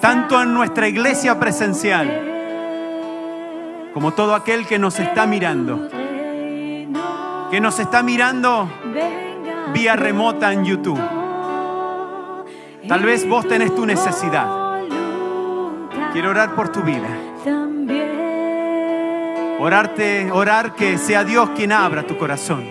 Tanto 0.00 0.42
en 0.42 0.52
nuestra 0.52 0.88
iglesia 0.88 1.38
presencial 1.38 2.26
como 3.94 4.12
todo 4.12 4.34
aquel 4.34 4.66
que 4.66 4.80
nos 4.80 4.98
está 4.98 5.26
mirando 5.26 5.88
que 7.48 7.60
nos 7.60 7.78
está 7.78 8.02
mirando 8.02 8.68
vía 9.72 9.94
remota 9.94 10.52
en 10.52 10.64
YouTube. 10.64 11.00
Tal 12.88 13.04
vez 13.04 13.28
vos 13.28 13.46
tenés 13.46 13.72
tu 13.72 13.86
necesidad. 13.86 14.48
Quiero 16.12 16.30
orar 16.30 16.56
por 16.56 16.70
tu 16.70 16.80
vida. 16.82 17.69
Orarte, 19.62 20.32
orar 20.32 20.74
que 20.74 20.96
sea 20.96 21.22
Dios 21.22 21.50
quien 21.50 21.70
abra 21.70 22.02
tu 22.02 22.16
corazón. 22.16 22.64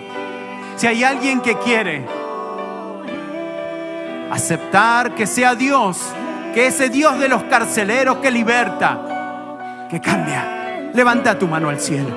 Si 0.74 0.88
hay 0.88 1.04
alguien 1.04 1.40
que 1.40 1.56
quiere 1.58 2.04
aceptar 4.28 5.14
que 5.14 5.24
sea 5.28 5.54
Dios, 5.54 5.98
que 6.52 6.66
ese 6.66 6.88
Dios 6.88 7.20
de 7.20 7.28
los 7.28 7.44
carceleros 7.44 8.16
que 8.16 8.32
liberta, 8.32 9.86
que 9.88 10.00
cambia, 10.00 10.90
levanta 10.92 11.38
tu 11.38 11.46
mano 11.46 11.68
al 11.68 11.78
cielo. 11.78 12.08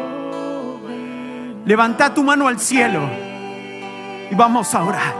Levanta 1.66 2.12
tu 2.12 2.24
mano 2.24 2.48
al 2.48 2.60
cielo 2.60 3.02
y 4.32 4.34
vamos 4.34 4.74
a 4.74 4.84
orar. 4.84 5.14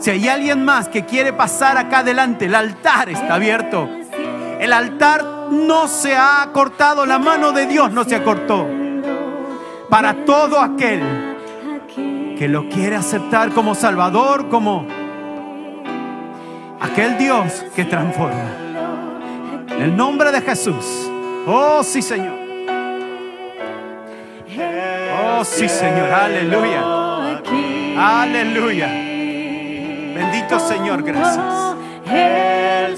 Si 0.00 0.10
hay 0.10 0.26
alguien 0.26 0.64
más 0.64 0.88
que 0.88 1.04
quiere 1.04 1.32
pasar 1.32 1.78
acá 1.78 2.00
adelante, 2.00 2.46
el 2.46 2.56
altar 2.56 3.10
está 3.10 3.34
abierto. 3.34 3.88
El 4.58 4.72
altar 4.72 5.37
no 5.50 5.88
se 5.88 6.16
ha 6.16 6.48
cortado, 6.52 7.06
la 7.06 7.18
mano 7.18 7.52
de 7.52 7.66
Dios 7.66 7.90
no 7.92 8.04
se 8.04 8.22
cortó 8.22 8.66
Para 9.88 10.24
todo 10.24 10.60
aquel 10.60 11.02
que 12.38 12.48
lo 12.48 12.68
quiere 12.68 12.94
aceptar 12.94 13.50
como 13.50 13.74
Salvador, 13.74 14.48
como 14.48 14.86
aquel 16.80 17.18
Dios 17.18 17.64
que 17.74 17.84
transforma. 17.84 18.54
En 19.70 19.82
el 19.82 19.96
nombre 19.96 20.30
de 20.30 20.40
Jesús. 20.40 21.10
Oh, 21.46 21.82
sí, 21.82 22.00
Señor. 22.00 22.38
Oh, 25.20 25.44
sí, 25.44 25.68
Señor. 25.68 26.12
Aleluya. 26.12 26.82
Aleluya. 27.98 28.86
Bendito 28.86 30.60
Señor, 30.60 31.02
gracias. 31.02 31.76
El 32.10 32.96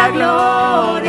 la 0.00 0.10
gloria. 0.10 0.99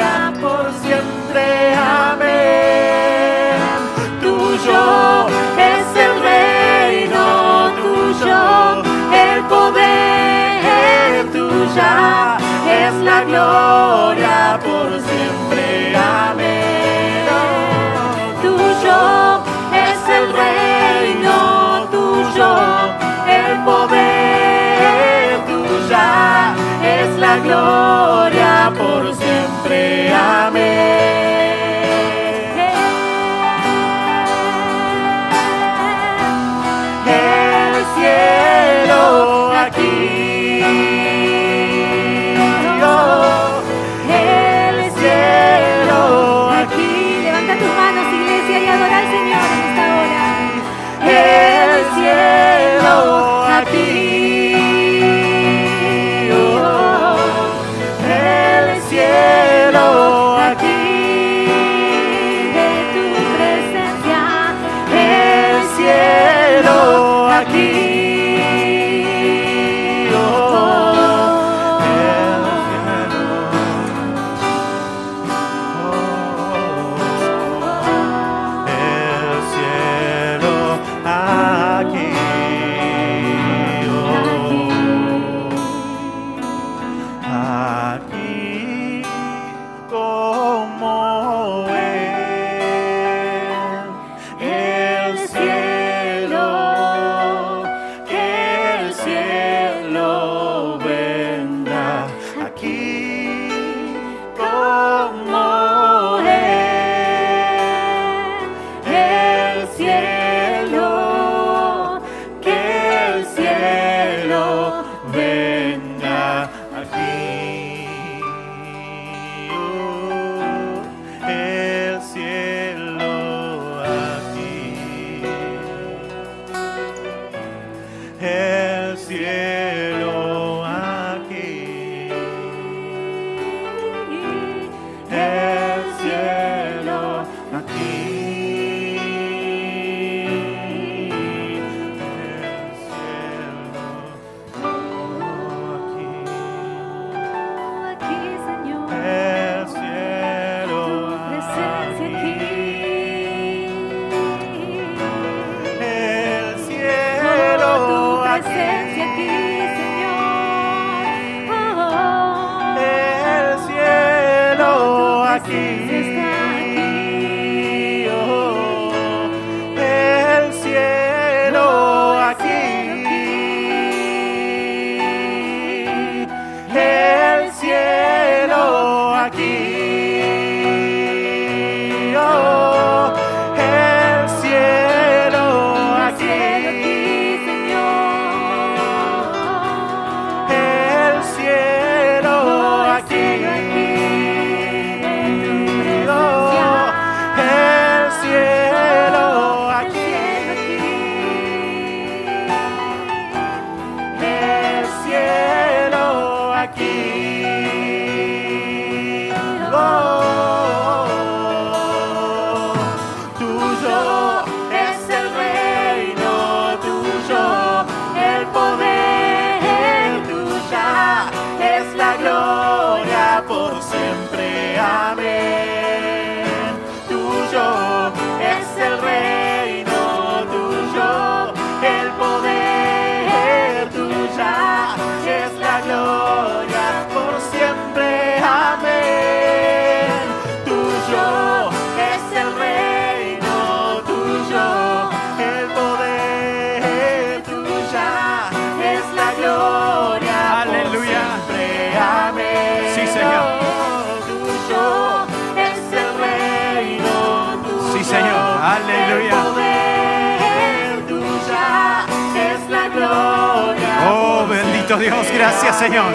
Gracias, 265.42 265.80
Señor. 265.80 266.14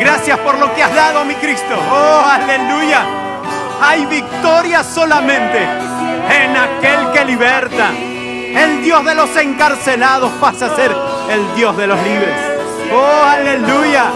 Gracias 0.00 0.38
por 0.38 0.58
lo 0.58 0.74
que 0.74 0.82
has 0.82 0.94
dado, 0.94 1.22
mi 1.22 1.34
Cristo. 1.34 1.78
Oh, 1.78 2.24
aleluya. 2.24 3.04
Hay 3.82 4.06
victoria 4.06 4.82
solamente 4.82 5.62
en 5.62 6.56
aquel 6.56 7.12
que 7.12 7.26
liberta. 7.26 7.90
El 7.90 8.82
Dios 8.82 9.04
de 9.04 9.14
los 9.14 9.36
encarcelados 9.36 10.32
pasa 10.40 10.64
a 10.72 10.76
ser 10.76 10.96
el 11.28 11.54
Dios 11.54 11.76
de 11.76 11.86
los 11.86 12.02
libres. 12.02 12.34
Oh, 12.90 13.22
aleluya. 13.22 14.06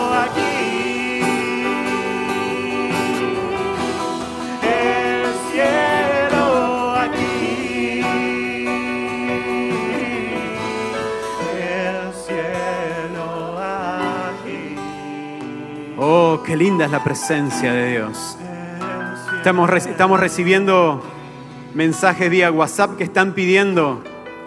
Qué 16.46 16.56
linda 16.56 16.84
es 16.84 16.92
la 16.92 17.02
presencia 17.02 17.72
de 17.72 17.90
Dios. 17.90 18.38
Estamos, 19.38 19.68
estamos 19.84 20.20
recibiendo 20.20 21.02
mensajes 21.74 22.30
vía 22.30 22.52
WhatsApp 22.52 22.96
que 22.96 23.02
están 23.02 23.32
pidiendo 23.32 24.00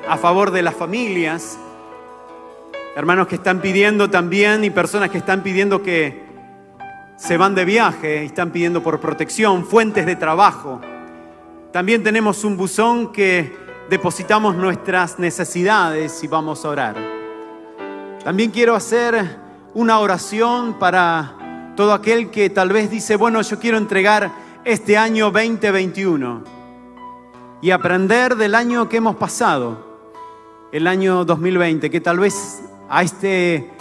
a 0.08 0.16
favor 0.16 0.52
de 0.52 0.62
las 0.62 0.76
familias, 0.76 1.60
hermanos 2.96 3.28
que 3.28 3.36
están 3.36 3.60
pidiendo 3.60 4.10
también 4.10 4.64
y 4.64 4.70
personas 4.70 5.10
que 5.10 5.18
están 5.18 5.44
pidiendo 5.44 5.84
que 5.84 6.24
se 7.18 7.36
van 7.36 7.54
de 7.54 7.66
viaje 7.66 8.24
y 8.24 8.28
están 8.28 8.52
pidiendo 8.52 8.82
por 8.82 9.02
protección, 9.02 9.66
fuentes 9.66 10.06
de 10.06 10.16
trabajo. 10.16 10.80
También 11.74 12.02
tenemos 12.02 12.46
un 12.46 12.56
buzón 12.56 13.12
que 13.12 13.54
depositamos 13.90 14.56
nuestras 14.56 15.20
necesidades 15.20 16.24
y 16.24 16.28
vamos 16.28 16.64
a 16.64 16.70
orar. 16.70 16.96
También 18.24 18.52
quiero 18.52 18.74
hacer 18.74 19.38
una 19.74 20.00
oración 20.00 20.80
para 20.80 21.39
todo 21.80 21.94
aquel 21.94 22.30
que 22.30 22.50
tal 22.50 22.74
vez 22.74 22.92
dice, 22.92 23.16
bueno, 23.16 23.42
yo 23.42 23.58
quiero 23.58 23.78
entregar 23.78 24.34
este 24.66 24.98
año 24.98 25.32
2021 25.32 26.44
y 27.62 27.72
aprender 27.72 28.36
del 28.36 28.54
año 28.54 28.90
que 28.90 28.98
hemos 28.98 29.16
pasado, 29.16 29.78
el 30.74 30.88
año 30.88 31.24
2020, 31.24 31.90
que 31.90 32.02
tal 32.02 32.20
vez 32.20 32.62
a 32.90 33.02
este, 33.02 33.72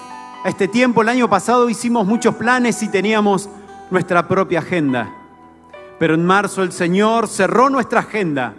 a 0.44 0.48
este 0.48 0.68
tiempo, 0.68 1.02
el 1.02 1.08
año 1.08 1.28
pasado, 1.28 1.68
hicimos 1.68 2.06
muchos 2.06 2.36
planes 2.36 2.80
y 2.84 2.88
teníamos 2.88 3.48
nuestra 3.90 4.28
propia 4.28 4.60
agenda. 4.60 5.12
Pero 5.98 6.14
en 6.14 6.24
marzo 6.24 6.62
el 6.62 6.70
Señor 6.70 7.26
cerró 7.26 7.68
nuestra 7.68 7.98
agenda 7.98 8.54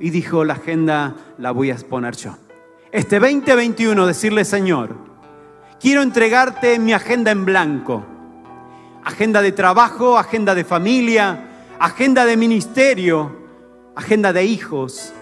y 0.00 0.08
dijo, 0.08 0.46
la 0.46 0.54
agenda 0.54 1.14
la 1.36 1.50
voy 1.50 1.70
a 1.70 1.74
exponer 1.74 2.16
yo. 2.16 2.38
Este 2.90 3.20
2021 3.20 4.06
decirle, 4.06 4.46
Señor, 4.46 4.96
quiero 5.78 6.00
entregarte 6.00 6.78
mi 6.78 6.94
agenda 6.94 7.30
en 7.30 7.44
blanco. 7.44 8.14
Agenda 9.08 9.40
de 9.40 9.52
trabajo, 9.52 10.18
agenda 10.18 10.54
de 10.54 10.64
familia, 10.64 11.48
agenda 11.78 12.26
de 12.26 12.36
ministerio, 12.36 13.34
agenda 13.96 14.34
de 14.34 14.44
hijos, 14.44 15.14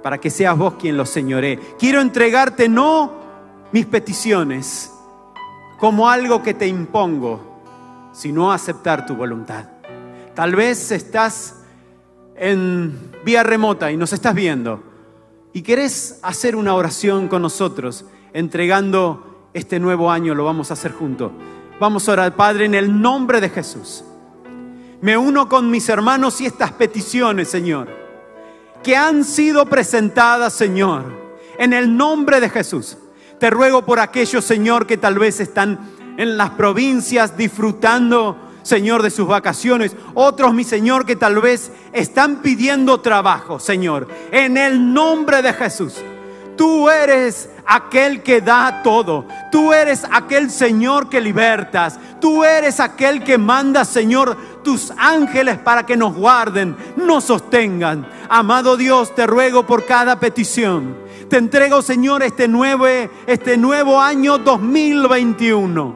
para 0.00 0.18
que 0.18 0.30
seas 0.30 0.56
vos 0.56 0.74
quien 0.74 0.96
los 0.96 1.10
señoree. 1.10 1.58
Quiero 1.76 2.00
entregarte 2.00 2.68
no 2.68 3.10
mis 3.72 3.84
peticiones 3.86 4.92
como 5.80 6.08
algo 6.08 6.40
que 6.44 6.54
te 6.54 6.68
impongo, 6.68 8.10
sino 8.12 8.52
aceptar 8.52 9.06
tu 9.06 9.16
voluntad. 9.16 9.64
Tal 10.36 10.54
vez 10.54 10.92
estás 10.92 11.64
en 12.36 13.10
vía 13.24 13.42
remota 13.42 13.90
y 13.90 13.96
nos 13.96 14.12
estás 14.12 14.36
viendo 14.36 14.84
y 15.52 15.62
querés 15.62 16.20
hacer 16.22 16.54
una 16.54 16.76
oración 16.76 17.26
con 17.26 17.42
nosotros, 17.42 18.04
entregando 18.32 19.48
este 19.52 19.80
nuevo 19.80 20.12
año, 20.12 20.36
lo 20.36 20.44
vamos 20.44 20.70
a 20.70 20.74
hacer 20.74 20.92
juntos. 20.92 21.32
Vamos 21.80 22.06
a 22.06 22.12
orar, 22.12 22.36
Padre, 22.36 22.66
en 22.66 22.74
el 22.74 23.00
nombre 23.00 23.40
de 23.40 23.48
Jesús. 23.48 24.04
Me 25.00 25.16
uno 25.16 25.48
con 25.48 25.70
mis 25.70 25.88
hermanos 25.88 26.38
y 26.42 26.44
estas 26.44 26.72
peticiones, 26.72 27.48
Señor, 27.48 27.88
que 28.82 28.98
han 28.98 29.24
sido 29.24 29.64
presentadas, 29.64 30.52
Señor, 30.52 31.06
en 31.58 31.72
el 31.72 31.96
nombre 31.96 32.38
de 32.38 32.50
Jesús. 32.50 32.98
Te 33.38 33.48
ruego 33.48 33.82
por 33.86 33.98
aquellos, 33.98 34.44
Señor, 34.44 34.86
que 34.86 34.98
tal 34.98 35.18
vez 35.18 35.40
están 35.40 35.78
en 36.18 36.36
las 36.36 36.50
provincias 36.50 37.34
disfrutando, 37.38 38.36
Señor, 38.62 39.02
de 39.02 39.08
sus 39.08 39.26
vacaciones. 39.26 39.96
Otros, 40.12 40.52
mi 40.52 40.64
Señor, 40.64 41.06
que 41.06 41.16
tal 41.16 41.40
vez 41.40 41.72
están 41.94 42.42
pidiendo 42.42 43.00
trabajo, 43.00 43.58
Señor. 43.58 44.06
En 44.32 44.58
el 44.58 44.92
nombre 44.92 45.40
de 45.40 45.54
Jesús. 45.54 45.94
Tú 46.60 46.90
eres 46.90 47.48
aquel 47.64 48.22
que 48.22 48.42
da 48.42 48.82
todo. 48.82 49.24
Tú 49.50 49.72
eres 49.72 50.04
aquel 50.12 50.50
Señor 50.50 51.08
que 51.08 51.18
libertas. 51.18 51.98
Tú 52.20 52.44
eres 52.44 52.80
aquel 52.80 53.24
que 53.24 53.38
manda, 53.38 53.82
Señor, 53.86 54.36
tus 54.62 54.92
ángeles 54.98 55.56
para 55.56 55.86
que 55.86 55.96
nos 55.96 56.14
guarden, 56.14 56.76
nos 56.96 57.24
sostengan. 57.24 58.06
Amado 58.28 58.76
Dios, 58.76 59.14
te 59.14 59.26
ruego 59.26 59.64
por 59.64 59.86
cada 59.86 60.20
petición. 60.20 60.98
Te 61.30 61.38
entrego, 61.38 61.80
Señor, 61.80 62.22
este 62.22 62.46
nuevo, 62.46 62.86
este 63.26 63.56
nuevo 63.56 63.98
año 63.98 64.36
2021. 64.36 65.94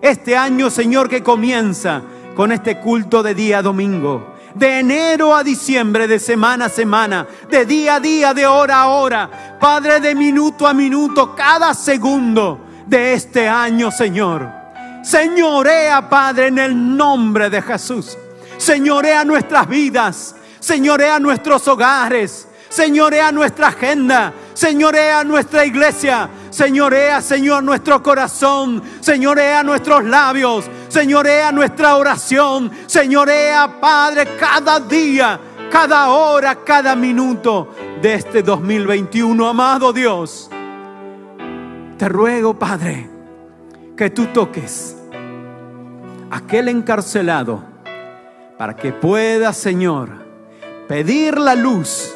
Este 0.00 0.38
año, 0.38 0.70
Señor, 0.70 1.10
que 1.10 1.22
comienza 1.22 2.00
con 2.34 2.50
este 2.50 2.80
culto 2.80 3.22
de 3.22 3.34
día 3.34 3.60
domingo. 3.60 4.37
De 4.54 4.80
enero 4.80 5.34
a 5.34 5.44
diciembre, 5.44 6.08
de 6.08 6.18
semana 6.18 6.66
a 6.66 6.68
semana, 6.68 7.26
de 7.50 7.64
día 7.64 7.96
a 7.96 8.00
día, 8.00 8.34
de 8.34 8.46
hora 8.46 8.82
a 8.82 8.88
hora. 8.88 9.58
Padre, 9.60 10.00
de 10.00 10.14
minuto 10.14 10.66
a 10.66 10.74
minuto, 10.74 11.34
cada 11.34 11.74
segundo 11.74 12.60
de 12.86 13.12
este 13.12 13.48
año, 13.48 13.90
Señor. 13.90 14.48
Señorea, 15.02 16.08
Padre, 16.08 16.48
en 16.48 16.58
el 16.58 16.96
nombre 16.96 17.50
de 17.50 17.62
Jesús. 17.62 18.16
Señorea 18.56 19.24
nuestras 19.24 19.68
vidas. 19.68 20.34
Señorea 20.60 21.18
nuestros 21.18 21.66
hogares. 21.68 22.48
Señorea 22.68 23.32
nuestra 23.32 23.68
agenda. 23.68 24.32
Señorea 24.52 25.24
nuestra 25.24 25.64
iglesia. 25.64 26.28
Señorea, 26.50 27.22
Señor, 27.22 27.62
nuestro 27.62 28.02
corazón. 28.02 28.82
Señorea 29.00 29.62
nuestros 29.62 30.04
labios. 30.04 30.68
Señorea 30.88 31.52
nuestra 31.52 31.96
oración. 31.96 32.70
Señorea, 32.86 33.78
Padre, 33.80 34.36
cada 34.38 34.80
día, 34.80 35.38
cada 35.70 36.08
hora, 36.08 36.56
cada 36.64 36.96
minuto 36.96 37.68
de 38.00 38.14
este 38.14 38.42
2021. 38.42 39.46
Amado 39.46 39.92
Dios, 39.92 40.50
te 41.98 42.08
ruego, 42.08 42.58
Padre, 42.58 43.08
que 43.96 44.10
tú 44.10 44.26
toques 44.26 44.96
aquel 46.30 46.68
encarcelado 46.68 47.62
para 48.56 48.74
que 48.74 48.92
pueda, 48.92 49.52
Señor, 49.52 50.10
pedir 50.88 51.38
la 51.38 51.54
luz. 51.54 52.14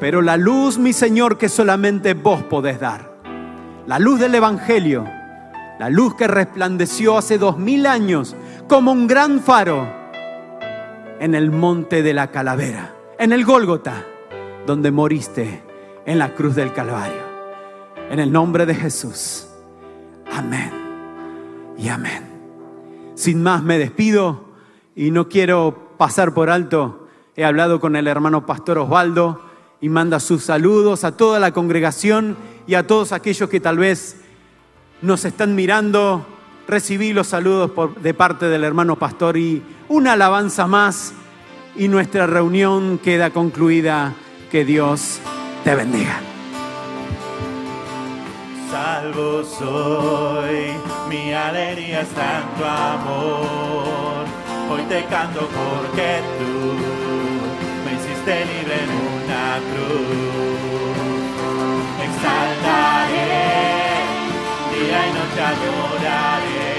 Pero 0.00 0.22
la 0.22 0.38
luz, 0.38 0.78
mi 0.78 0.94
Señor, 0.94 1.36
que 1.36 1.50
solamente 1.50 2.14
vos 2.14 2.42
podés 2.44 2.80
dar. 2.80 3.10
La 3.86 3.98
luz 3.98 4.18
del 4.18 4.34
Evangelio. 4.34 5.19
La 5.80 5.88
luz 5.88 6.14
que 6.14 6.28
resplandeció 6.28 7.16
hace 7.16 7.38
dos 7.38 7.56
mil 7.56 7.86
años 7.86 8.36
como 8.68 8.92
un 8.92 9.06
gran 9.06 9.40
faro 9.40 9.88
en 11.18 11.34
el 11.34 11.50
monte 11.50 12.02
de 12.02 12.12
la 12.12 12.30
calavera, 12.30 12.94
en 13.18 13.32
el 13.32 13.46
Gólgota, 13.46 14.04
donde 14.66 14.90
moriste 14.90 15.62
en 16.04 16.18
la 16.18 16.34
cruz 16.34 16.54
del 16.54 16.74
Calvario. 16.74 17.22
En 18.10 18.20
el 18.20 18.30
nombre 18.30 18.66
de 18.66 18.74
Jesús. 18.74 19.46
Amén 20.30 20.70
y 21.78 21.88
amén. 21.88 22.28
Sin 23.14 23.42
más 23.42 23.62
me 23.62 23.78
despido 23.78 24.50
y 24.94 25.10
no 25.10 25.30
quiero 25.30 25.94
pasar 25.96 26.34
por 26.34 26.50
alto. 26.50 27.08
He 27.36 27.44
hablado 27.46 27.80
con 27.80 27.96
el 27.96 28.06
hermano 28.06 28.44
pastor 28.44 28.76
Osvaldo 28.76 29.40
y 29.80 29.88
manda 29.88 30.20
sus 30.20 30.44
saludos 30.44 31.04
a 31.04 31.16
toda 31.16 31.40
la 31.40 31.52
congregación 31.52 32.36
y 32.66 32.74
a 32.74 32.86
todos 32.86 33.12
aquellos 33.12 33.48
que 33.48 33.60
tal 33.60 33.78
vez 33.78 34.19
nos 35.02 35.24
están 35.24 35.54
mirando. 35.54 36.26
Recibí 36.68 37.12
los 37.12 37.26
saludos 37.26 37.72
de 38.00 38.14
parte 38.14 38.46
del 38.46 38.64
hermano 38.64 38.96
pastor 38.96 39.36
y 39.36 39.62
una 39.88 40.12
alabanza 40.12 40.66
más 40.66 41.14
y 41.76 41.88
nuestra 41.88 42.26
reunión 42.26 42.98
queda 42.98 43.30
concluida. 43.30 44.14
Que 44.50 44.64
Dios 44.64 45.20
te 45.62 45.74
bendiga. 45.76 46.18
Salvo 48.70 49.44
soy, 49.44 50.74
mi 51.08 51.32
alegría 51.32 52.00
está 52.02 52.38
en 52.38 52.48
tu 52.56 52.64
amor. 52.64 54.24
Hoy 54.70 54.82
te 54.88 55.04
canto 55.06 55.40
porque 55.40 56.20
tú 56.38 56.74
me 57.84 57.92
hiciste 57.94 58.44
libre 58.46 58.76
en 58.84 58.90
una 58.90 59.58
cruz. 59.70 60.40
Exaltaré, 62.06 63.29
noche 65.30 65.42
adoraré, 65.42 66.74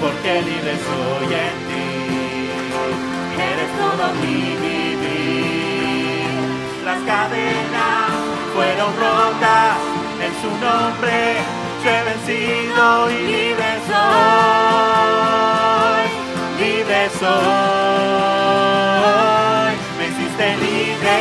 porque 0.00 0.42
libre 0.42 0.74
soy 0.86 1.34
en 1.34 1.56
ti. 1.68 1.88
Eres 3.38 3.70
todo 3.78 4.04
mi 4.20 4.40
vivir. 4.64 5.74
Las 6.84 7.00
cadenas 7.02 8.10
fueron 8.54 8.90
rotas 8.96 9.76
en 10.20 10.32
su 10.40 10.50
nombre. 10.64 11.16
Yo 11.84 11.88
he 11.90 12.02
vencido 12.04 13.10
y 13.10 13.12
libre 13.26 13.70
soy. 13.88 15.22
Libre 16.60 17.00
soy. 17.18 17.32
Me 19.98 20.04
hiciste 20.08 20.46
libre, 20.56 21.16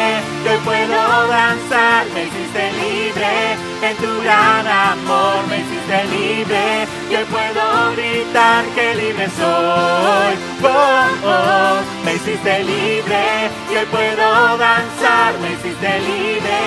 hoy 0.50 0.60
puedo 0.64 1.02
danzar. 1.28 2.02
Me 2.14 2.22
hiciste 2.24 2.64
libre 2.74 3.34
en 3.82 3.96
tu 3.98 4.22
gran 4.24 4.68
amor. 4.68 5.48
Me 5.50 5.58
hiciste 5.60 6.04
libre, 6.16 6.88
que 7.10 7.18
hoy 7.18 7.26
puedo 7.26 7.92
gritar 7.96 8.66
que 8.76 8.96
libre 8.96 9.28
soy. 9.38 10.34
Oh, 10.64 11.08
oh. 11.26 11.82
Me 12.06 12.14
hiciste 12.16 12.64
libre, 12.64 13.50
y 13.72 13.76
hoy 13.78 13.86
puedo 13.92 14.58
danzar. 14.58 15.34
Me 15.42 15.52
hiciste 15.54 16.00
libre 16.00 16.60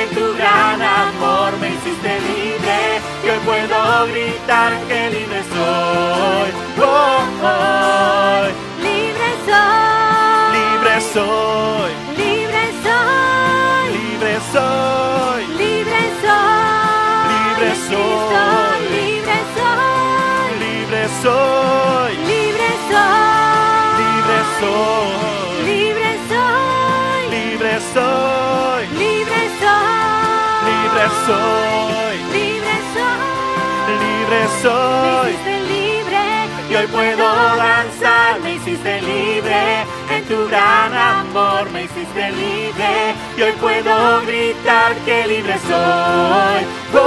en 0.00 0.08
tu 0.16 0.34
gran 0.36 0.80
amor. 0.80 1.52
Me 1.60 1.68
hiciste 1.70 2.20
libre, 2.20 2.78
y 3.24 3.28
hoy 3.30 3.40
puedo 3.44 4.06
gritar 4.06 4.72
que 4.88 5.10
libre 5.10 5.42
soy. 5.54 6.50
oh, 6.82 8.46
Libre 8.82 9.30
soy. 9.46 10.52
libre 10.56 10.94
soy, 11.12 11.92
Libre 12.16 12.64
soy. 12.84 13.92
libre 13.92 14.34
soy, 14.52 14.99
soy. 17.90 18.82
Libre 18.90 19.38
soy. 19.56 20.58
libre 20.60 21.02
soy, 21.22 22.16
Libre 22.30 22.70
soy. 22.90 23.96
libre 23.98 24.40
soy, 24.60 25.64
Libre 25.66 26.12
soy. 26.30 27.30
libre 27.30 27.78
soy, 27.92 28.86
Libre 28.96 29.42
soy. 29.60 30.40
libre 30.62 31.04
soy, 31.26 32.16
Libre 32.32 32.76
soy. 32.94 33.92
libre 34.04 34.40
Me 34.40 34.48
soy. 34.62 35.30
hiciste 35.30 35.60
libre. 35.60 35.90
Y 36.70 36.76
hoy 36.76 36.86
puedo 36.86 37.24
danzar, 37.56 38.38
me 38.42 38.54
hiciste 38.54 39.02
libre, 39.02 39.84
en 40.08 40.24
tu 40.28 40.46
gran 40.48 40.94
amor 40.94 41.68
me 41.70 41.82
hiciste 41.84 42.30
libre. 42.30 43.14
Y 43.36 43.42
hoy 43.42 43.52
puedo 43.60 44.20
gritar 44.22 44.94
que 45.04 45.26
libre 45.26 45.58
soy. 45.66 46.99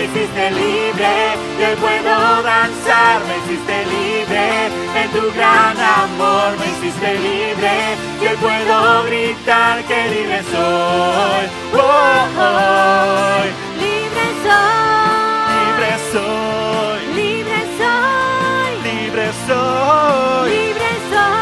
Me 0.00 0.06
hiciste 0.06 0.50
libre, 0.52 1.12
y 1.58 1.62
hoy 1.62 1.76
puedo 1.76 2.42
danzar, 2.42 3.20
me 3.28 3.36
hiciste 3.36 3.84
libre, 3.84 4.68
en 4.96 5.10
tu 5.10 5.30
gran 5.36 5.76
amor 5.78 6.56
me 6.58 6.64
hiciste 6.72 7.18
libre. 7.18 7.96
Y 8.22 8.26
hoy 8.28 8.36
puedo 8.36 9.04
gritar 9.04 9.84
que 9.84 10.08
libre 10.08 10.42
soy. 10.44 11.44
Oh, 11.74 12.24
oh, 12.40 13.44
Libre 13.78 14.26
soy. 14.42 15.60
libre 15.60 15.92
soy, 16.12 17.00
Libre 17.14 17.60
soy. 17.76 18.70
libre 18.82 19.28
soy. 19.46 20.50
Libre 20.50 20.92
soy. 21.12 21.36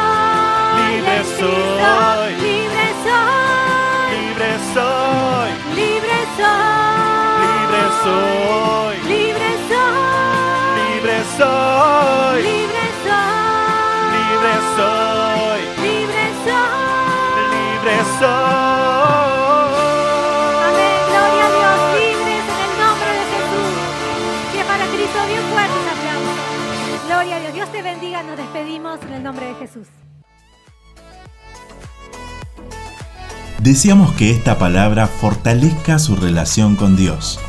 Libre 0.83 1.19
soy. 1.39 2.35
Libre 2.43 2.87
soy. 3.07 3.51
Libre 4.19 4.51
soy, 4.75 5.51
Libre 5.77 6.19
soy. 6.37 7.28
Libre 8.05 8.95
soy, 8.97 8.97
Libre 9.09 9.51
soy. 9.69 10.83
libre 10.83 11.17
soy, 11.37 12.43
Libre 12.43 12.85
soy. 13.05 13.23
libre 14.15 14.55
soy, 14.77 15.61
Libre 15.83 16.25
soy. 16.45 17.43
libre 17.55 17.97
soy. 18.19 18.29
Amén. 20.69 20.99
Gloria 21.11 21.45
a 21.45 21.51
Dios. 21.59 21.79
Libres 21.99 22.45
en 22.55 22.61
el 22.67 22.73
nombre 22.79 23.11
de 23.19 23.25
Jesús. 23.35 23.73
Que 24.53 24.61
para 24.65 24.85
Cristo 24.87 25.19
bien 25.27 25.45
fuertes 25.53 25.85
aplausos. 25.95 26.37
Gloria 27.07 27.35
a 27.37 27.41
Dios. 27.41 27.53
Dios 27.55 27.69
te 27.73 27.83
bendiga. 27.83 28.23
Nos 28.23 28.37
despedimos 28.37 29.01
en 29.03 29.13
el 29.15 29.23
nombre 29.23 29.47
de 29.47 29.55
Jesús. 29.55 29.87
Deseamos 33.61 34.13
que 34.13 34.31
esta 34.31 34.57
palabra 34.59 35.07
fortalezca 35.09 35.99
su 35.99 36.15
relación 36.17 36.77
con 36.77 36.97
Dios. 36.97 37.41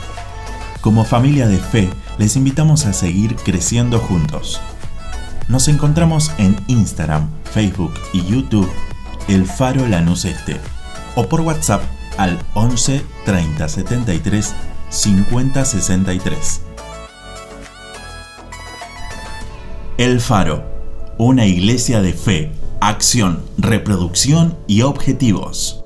Como 0.82 1.04
familia 1.04 1.48
de 1.48 1.58
fe, 1.58 1.90
les 2.18 2.38
invitamos 2.38 2.86
a 2.86 2.94
seguir 2.94 3.36
creciendo 3.36 4.00
juntos. 4.00 4.62
Nos 5.50 5.68
encontramos 5.68 6.32
en 6.38 6.56
Instagram, 6.68 7.30
Facebook 7.44 7.94
y 8.14 8.24
YouTube, 8.24 8.70
El 9.28 9.46
Faro 9.46 9.86
Lanús 9.88 10.24
Este, 10.24 10.56
o 11.16 11.28
por 11.28 11.42
WhatsApp 11.42 11.82
al 12.18 12.40
11 12.54 13.04
30 13.26 13.68
73 13.68 14.56
50 14.90 15.66
63. 15.66 16.62
El 19.98 20.22
Faro, 20.22 20.64
una 21.18 21.46
iglesia 21.46 22.02
de 22.02 22.14
fe, 22.14 22.54
acción, 22.80 23.44
reproducción 23.58 24.58
y 24.66 24.84
objetivos. 24.84 25.79